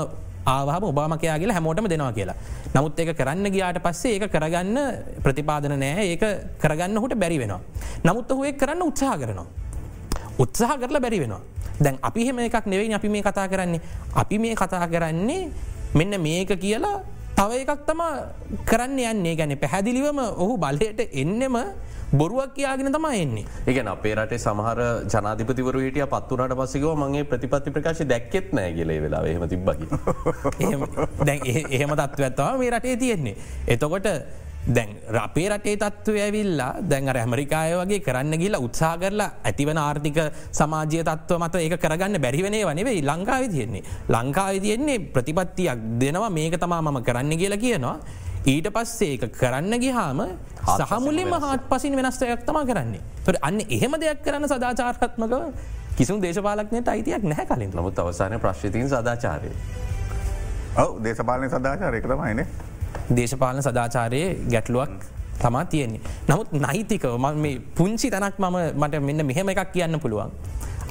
[0.46, 2.36] ආවාම ඔබාමකයා කියලා හැමෝටම දෙනවා කියලා.
[2.74, 4.78] නමුත් ඒක කරන්න ගියාට පස්සේ ඒක කරගන්න
[5.24, 6.24] ප්‍රතිපාදන නෑ ඒක
[6.58, 7.60] කරගන්න හොට බැරි වෙනවා.
[8.04, 9.46] නමුත් ඔහුේ කරන්න උත්සාහ කරනවා.
[10.38, 11.40] උත්සාහ කරලා බැරි වෙනවා.
[11.80, 13.80] දැන් අපි හෙම එකක් නෙවෙයි අපි මේ කතා කරන්නේ.
[14.14, 15.50] අපි මේ කතා කරන්නේ
[15.94, 17.02] මෙන්න මේක කියලා
[17.34, 18.00] තව එකක් තම
[18.64, 21.56] කරන්න යන්නේ ගැන පැහැදිලිවම ඔහු බලයට එන්නෙම
[22.14, 23.44] බොරුවක් කියයාගෙන තම එන්නේ.
[23.66, 29.26] ඒගැන අපේ රටේ සමහර ජනාධිපතිවර හිටිය පත්වනට පසිකව මගේ ප්‍රතිපත්ති ප්‍රකාශ දැක්කෙත් නෑ කියලේ වෙලා
[29.26, 29.86] එහෙම තිබ්බකි.
[31.76, 33.36] එහෙම තත්ව ඇත්තවා මේ රටේ තියෙන්නේ.
[33.66, 34.08] එතකොට
[34.66, 40.18] දැන් රපේ රටේ තත්ව ඇවිල්ලා දැන් ඇමරිකාය වගේ කරන්න ගිල්ලා උත්සා කරලා ඇතිවන ආර්ථික
[40.52, 43.82] සමාජය තත්ව මත ඒ කරගන්න බැරිවනේ වනෙවෙයි ලංකාව තියෙන්නේ.
[44.08, 47.98] ලංකාව තියෙන්නේ ප්‍රතිපත්තියක් දෙනවා මේක තමා මම කරන්න කියලා කියනවා.
[48.44, 50.20] ඊට පස්සේ ඒක කරන්න ගිහාම
[50.80, 53.00] සහමුලින්ම හාත් පසින් වෙනස්ටයක් තමා කරන්නේ.
[53.24, 55.32] තොට අන්න එහෙම දෙයක් කරන්න සදාචාර්හත්මකව
[55.96, 59.50] කිසුම් දේශපාලක්නයට අයිතියක් නැහැ කලින් නමුත් අවසානය ප්‍රශ්තිතින් සදාචාරය.
[60.76, 62.46] ඔව දේශපාලන සදාචාරයක තමයිනේ
[63.10, 64.92] දේශපාලන සදාචාරයේ ගැටලුවක්
[65.38, 66.00] තමා තියෙන්නේ.
[66.28, 70.30] නමුත් නහිතිකව මේ පුංචි තැනක් මම මට මෙන්න මෙහෙම එකක් කියන්න පුළුවන්.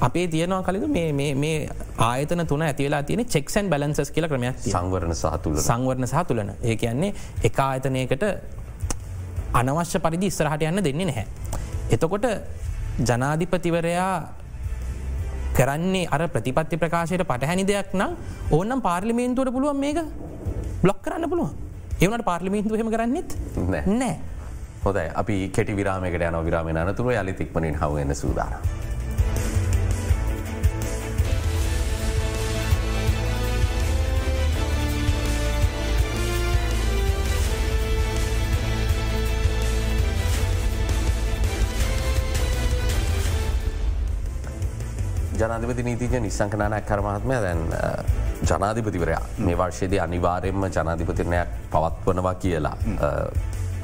[0.00, 1.68] අපේ තියනවා කලද මේ
[1.98, 7.58] ආයතන තුන ඇතිවෙලා තියෙන චෙක්සන් බලන්සස් කියල ක්‍රමයක් සංවරණ සහතුල සංවරණ සහතුලන ඒ කියන්නේ එක
[7.60, 8.24] ආයතනයකට
[9.54, 11.26] අනවශ්‍ය පරිදි ඉස්සරහට යන්න දෙන්නේ නැහැ.
[11.90, 12.26] එතකොට
[13.00, 14.12] ජනාධිපතිවරයා
[15.54, 18.16] කරන්නේ අර ප්‍රතිපත්ති ප්‍රකාශයට පටහැනි දෙයක් නම්
[18.50, 19.98] ඕනම් පාර්ලිමේන්තුවට පුළුවන් මේක
[20.82, 21.52] බ්ලොක් කරන්න පුළුවන්.
[22.00, 23.36] ඒවනට පාර්ලිමින්තු හෙම කරන්නෙත්
[23.86, 24.16] නෑ.
[24.84, 28.58] හොදයි අපි කෙටි විරාමකට යන විරාම අනතුර යලි තික්මනින් හවන්න සූදාන.
[45.44, 47.64] ජනාධිපති නීතිජ නිසංකනානයක් කරමහත්මය දැන්
[48.50, 49.22] ජනාධිපතිවරයා.
[49.38, 52.76] මේ වර්ෂයේද අනිවාරයෙන්ම ජනාධිපතිරණයක් පවත්වනවා කියලා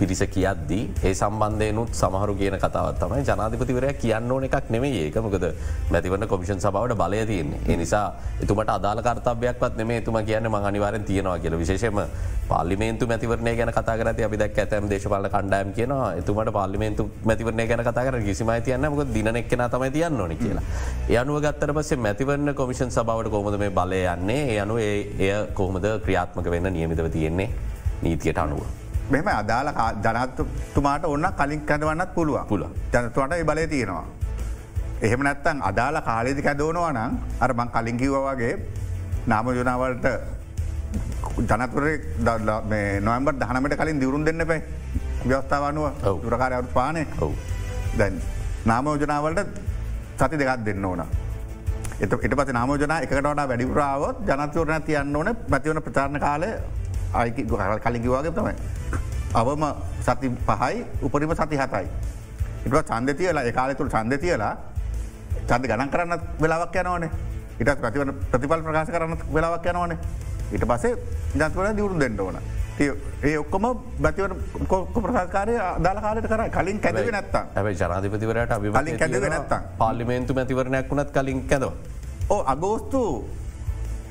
[0.00, 5.46] පිරිස කියද්දී ඒ සම්බන්ධයනුත් සමහරු කියන කතාවත් තමයි ජනාධිපතිවරය කියන්න ඕන එකක් නෙමේ ඒකමකද
[5.92, 7.60] මැතිවන්න කොමිෂන් සබවට බලය තියන්නේ.
[7.74, 8.06] එනිසා
[8.44, 11.58] එතුමට අදාල කර්තවයක්වත් නෙමේ තුම කියන්න ම අනිවාරෙන් තියෙනවා කියල.
[11.62, 12.00] විශේෂම
[12.48, 18.20] පාලිමේන්තු මැතිවරණය ගැන කතාරත අපි දැක් ඇතම දේශපාල කණ්ඩයම් කියන එතුමට පාලිමේන්තු මැතිවරණය ගැන කතාකර
[18.28, 20.64] කිසිමයි තියන්න මක දිනෙක්න තමයි තියන්න ඕන කියලා.
[21.20, 24.42] යනුව ගත්තර පසේ මැතිවරන්න කොමිෂන් සබවට කොමද මේ බලය යන්නේ?
[24.54, 27.50] ඒ අනු එය කොහොමද ක්‍රියාත්මක වෙන්න නියමිතව තියෙන්නේ?
[28.02, 28.89] නීතියට අනුව.
[29.12, 29.68] මෙම අදාල
[30.04, 34.04] ජනත්තුමාට ඔන්න කලින් කැදවන්නත් පුළුව පුල ජනතුවට බලය තියෙනවා.
[35.02, 38.54] එහෙම නැත්තන් අදාල කාලෙදි කැදවනවා නම් අර බං කලින් කිව්ව වගේ
[39.26, 40.06] නාම යෝනාවලට
[41.50, 41.96] ජනතුරේ
[43.00, 44.62] නොම්බර් දහනමට කලින් දිවරුම් දෙන්න පැයි
[45.24, 45.86] ව්‍යවස්ථාවනුව
[46.22, 47.02] දුරකාරය අවුත් පානය
[47.98, 48.14] දැන්
[48.66, 49.50] නාමෝජනාවලට
[50.18, 51.02] සති දෙකත් දෙන්න ඕන.
[52.00, 56.48] එත එට පස නාමෝජන එකට වැඩිපුරාවත් ජනතවරන තියන්න ඕන මැතිවන ප්‍රචාරණ කාලය
[57.12, 57.42] අයිකි
[57.84, 58.54] කලින්කිවාගේ තමයි.
[59.34, 59.64] අවම
[60.06, 61.86] සති පහයි උපරිම සති හතයි.
[62.66, 64.54] ඉට චන්ද තියලා ඒකාල තුළ චන්ද තියලා
[65.48, 67.10] චන්ද ගණන් කරන්න වෙලාවක් යනවනේ
[67.60, 69.98] ඉට ප්‍රතිවන ප්‍රතිපල් ප්‍රකාශ කරන්න වෙලාවක් යනවනේ
[70.52, 70.96] ඉට පසේ
[71.34, 72.38] ජත්වන දියුරු දෙන්න ඕන.
[72.80, 73.64] ඒ ඔක්කොම
[74.00, 74.24] බතිව
[74.94, 75.54] ප්‍රසාකාරය
[75.84, 81.40] දාල කාලට කර කලින් කැදව නැත්තා ඇයි ජනාධිපතිවරට කලින් කැදව නැත්තා පාලිමේන්තු මැතිවරණයක් වුණත් කලින්
[81.50, 81.72] කැදව.
[82.30, 83.02] ඕ අගෝස්තු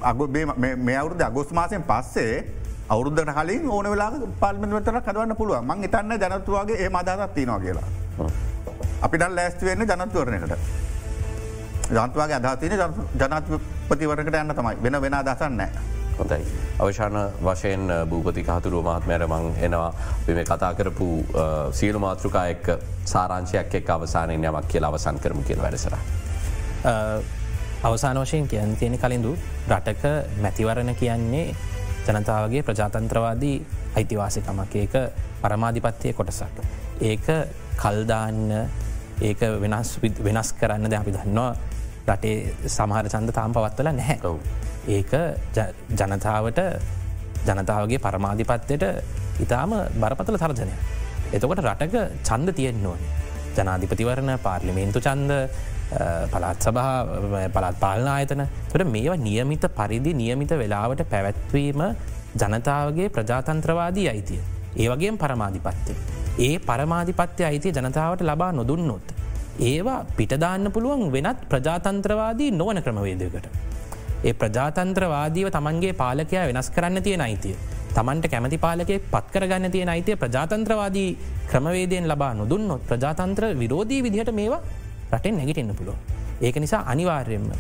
[0.02, 2.34] අග මේ අවුරුද අගෝස් මාසයෙන් පස්සේ
[2.90, 7.88] අවුරුද්ධට කලින් ඕන වෙලා පල්මතර කදවන්න පුළුව මං ඉතන්න ජනතුවගේ ඒ මදාතත් තිනවා කියලා.
[9.02, 10.54] අපිට ලෑස්ති වෙන්න ජනත්වරණයකට.
[11.92, 12.74] ජන්තුවගේ අදහතින
[13.16, 15.70] ජනත්පතිවරකට යන්න තමයි වෙන වෙන දසන්නෑ.
[16.18, 16.42] හොඳයි.
[16.80, 19.94] අවශාන වශයෙන් භූපති කහතුරුව මහත්මයට මං එනවා
[20.30, 21.10] මේ කතා කරපු
[21.74, 22.70] සියලු මාතෘකා එක්
[23.06, 25.96] සාරංශයක් එක් අවසානයෙන් යමක් කියලා අවසන් කරම කියල වැඩසර.
[27.84, 29.38] අවසාන වශයෙන් කියන් තියෙන කලින්දු
[29.70, 30.04] රටක
[30.42, 31.56] මැතිවරණ කියන්නේ
[32.10, 33.56] ජනතාවගේ ප්‍රජාතන්ත්‍රවාදී
[33.96, 34.96] අයිතිවාසිකමක් ඒක
[35.42, 36.62] පරමාධිපත්තිය කොටසක්.
[37.02, 37.28] ඒක
[37.78, 38.40] කල්දාන්න
[39.22, 41.52] ඒක වෙනස් වෙනස් කරන්න ද අපි දන්නවා
[42.10, 44.34] රටේ සමහර චන්ද තාම් පවත්වල නැහැ.
[44.88, 45.12] ඒක
[45.92, 46.60] ජනතාවට
[47.48, 48.86] ජනතාවගේ පරමාධිපත්වයට
[49.40, 50.76] ඉතාම බරපතල තර්ජනය.
[51.34, 53.02] එතකොට රටක චන්ද තියෙන් ඕන.
[53.58, 55.32] ජනාධිපතිවරණ පාර්ලිමේන්තු චන්ද
[56.32, 56.88] පළත් සබහ
[57.54, 61.82] පළත් පාලන ආයතන තොට මේවා නියමිත පරිදි නියමිත වෙලාවට පැවැත්වීම
[62.36, 64.42] ජනතාවගේ ප්‍රජාතන්ත්‍රවාදී අයිතිය.
[64.76, 65.94] ඒවගේ පරමාධිපත්තය.
[66.40, 69.08] ඒ පරමාධිපත්‍ය අයිතිය ජනතාවට ලබා නොදුන්නොත්.
[69.62, 73.50] ඒවා පිටදාන්න පුළුවන් වෙනත් ප්‍රජාතන්ත්‍රවාදී නොවන ක්‍රමවේදකට.
[74.24, 77.56] ඒ ප්‍රජාතන්ත්‍රවාදීව තමන්ගේ පාලකයා වෙනස් කරන්න තියෙන අයිතිය.
[77.96, 81.10] තමන්ට කැමති පාලකෙක් පත්කරගන්න තියෙන අයිතිය ප්‍රජාතන්ත්‍රවාදී
[81.52, 84.62] ක්‍රමවේදයෙන් ලබා නොදුන්නොත් ප්‍රජාතන්ත්‍ර විරෝධී විදිහට මේවා
[85.12, 85.98] රටෙන් නැගිටෙන්න්න පුළුව.
[86.42, 87.52] ඒක නිසා අනිවාර්යෙන්ම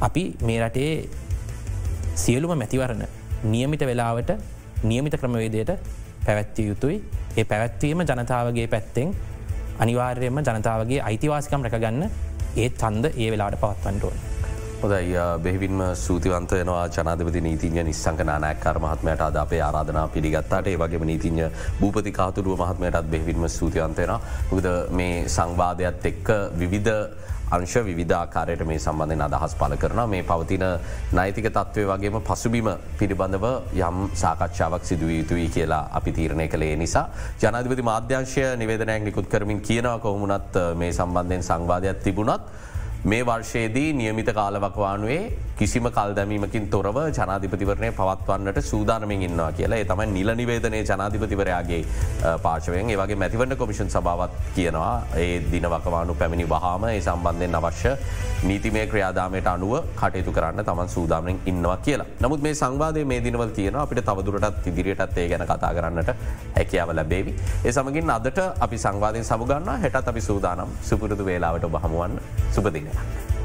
[0.00, 1.08] අපි මේ රටේ
[2.14, 3.04] සියලුම මැතිවරණ
[3.44, 4.30] නියමිත වෙලාවට
[4.82, 5.72] නියමිත ක්‍රමවේදයට
[6.26, 6.96] පැවැත්තිය යුතුයි
[7.36, 9.14] ඒ පැවැත්වීම ජනතාවගේ පැත්තෙන්
[9.78, 12.08] අනිවාර්යයෙන්ම ජනතාවගේ අයිතිවාසිකම් රැකගන්න
[12.56, 14.35] ඒත් චන්ද ඒ වෙලාට පවත්වන්ටෝන්.
[14.76, 19.20] හොදයි බෙහිවින්ම සූතිවන්ත වෙනවා ජනාධපති නීතිඥ නිස්සංක නායක්කාර මහත්මයට.
[19.20, 21.46] අද අපේ ආරාධනා පිළිගත්තාට ඒ වගේම නීතිඥ
[21.80, 24.12] භූපති කාතුරුව මහත්මයටත් බෙහිවින්ම සූතිවන්තයෙන
[24.52, 26.92] උද මේ සංවාධයක්ත් එක්ක විවිධ
[27.48, 30.66] අංශ විධාකාරයට මේ සම්බන්ධය අදහස් පල කරන මේ පවතින
[31.12, 32.68] නෛතික තත්ත්වය වගේම පසුබිම
[32.98, 33.46] පිළිබඳව
[33.80, 36.76] යම් සාකච්ඡාවක් සිදුව යුතුයි කියලා අපි තීරණය කළේ.
[36.76, 37.08] නිසා
[37.40, 42.42] ජනාධපති මාධ්‍යංශය නිවේදනයක් නිකුත් කරමින් කියනවා කොහොමුණත් මේ සම්බන්ධයෙන් සංවාධයක් තිබුණත්
[43.10, 49.84] මේ වර්ෂයේදී නියමිත කාලවකවානුවේ කිසිම කල් දැමීමකින් තොරව ජනාධිපතිවරණය පවත්වන්නට සූදානමින් ඉන්නවා කියලා.
[49.90, 51.82] තමයි නිල නිවේදනය ජනාධිපතිවරයාගේ
[52.42, 54.94] පාශවයෙන් ඒවගේ මැතිවන්න කොමිෂන් සභාවත් කියනවා.
[55.16, 57.92] ඒ දිනවකවානු පැමිණි වහාම ඒ සම්බන්ධයෙන් අවශ්‍ය
[58.42, 62.08] නීතිමය ක්‍රියාදාමයට අනුව කටයුතු කරන්න තමන් සූදාමෙන් ඉන්නවා කියලා.
[62.20, 66.10] නමුත් මේ සංවාදය මේ දිනවල් තියෙන අපිට තවදුරටත් ඉදිරියටත් ඒ ගැන කතා කරන්නට
[66.56, 67.36] හැකියාව ලැබේවි.
[67.64, 70.76] ඒ සමගින් අදට අපි සංවාධයෙන් සමුගන්න හැටත් අපි සූදානම්.
[70.90, 72.20] සුපුරදු වේලාවට බහමුවන්
[72.52, 72.95] සුපදිනය.
[72.96, 73.35] 吧。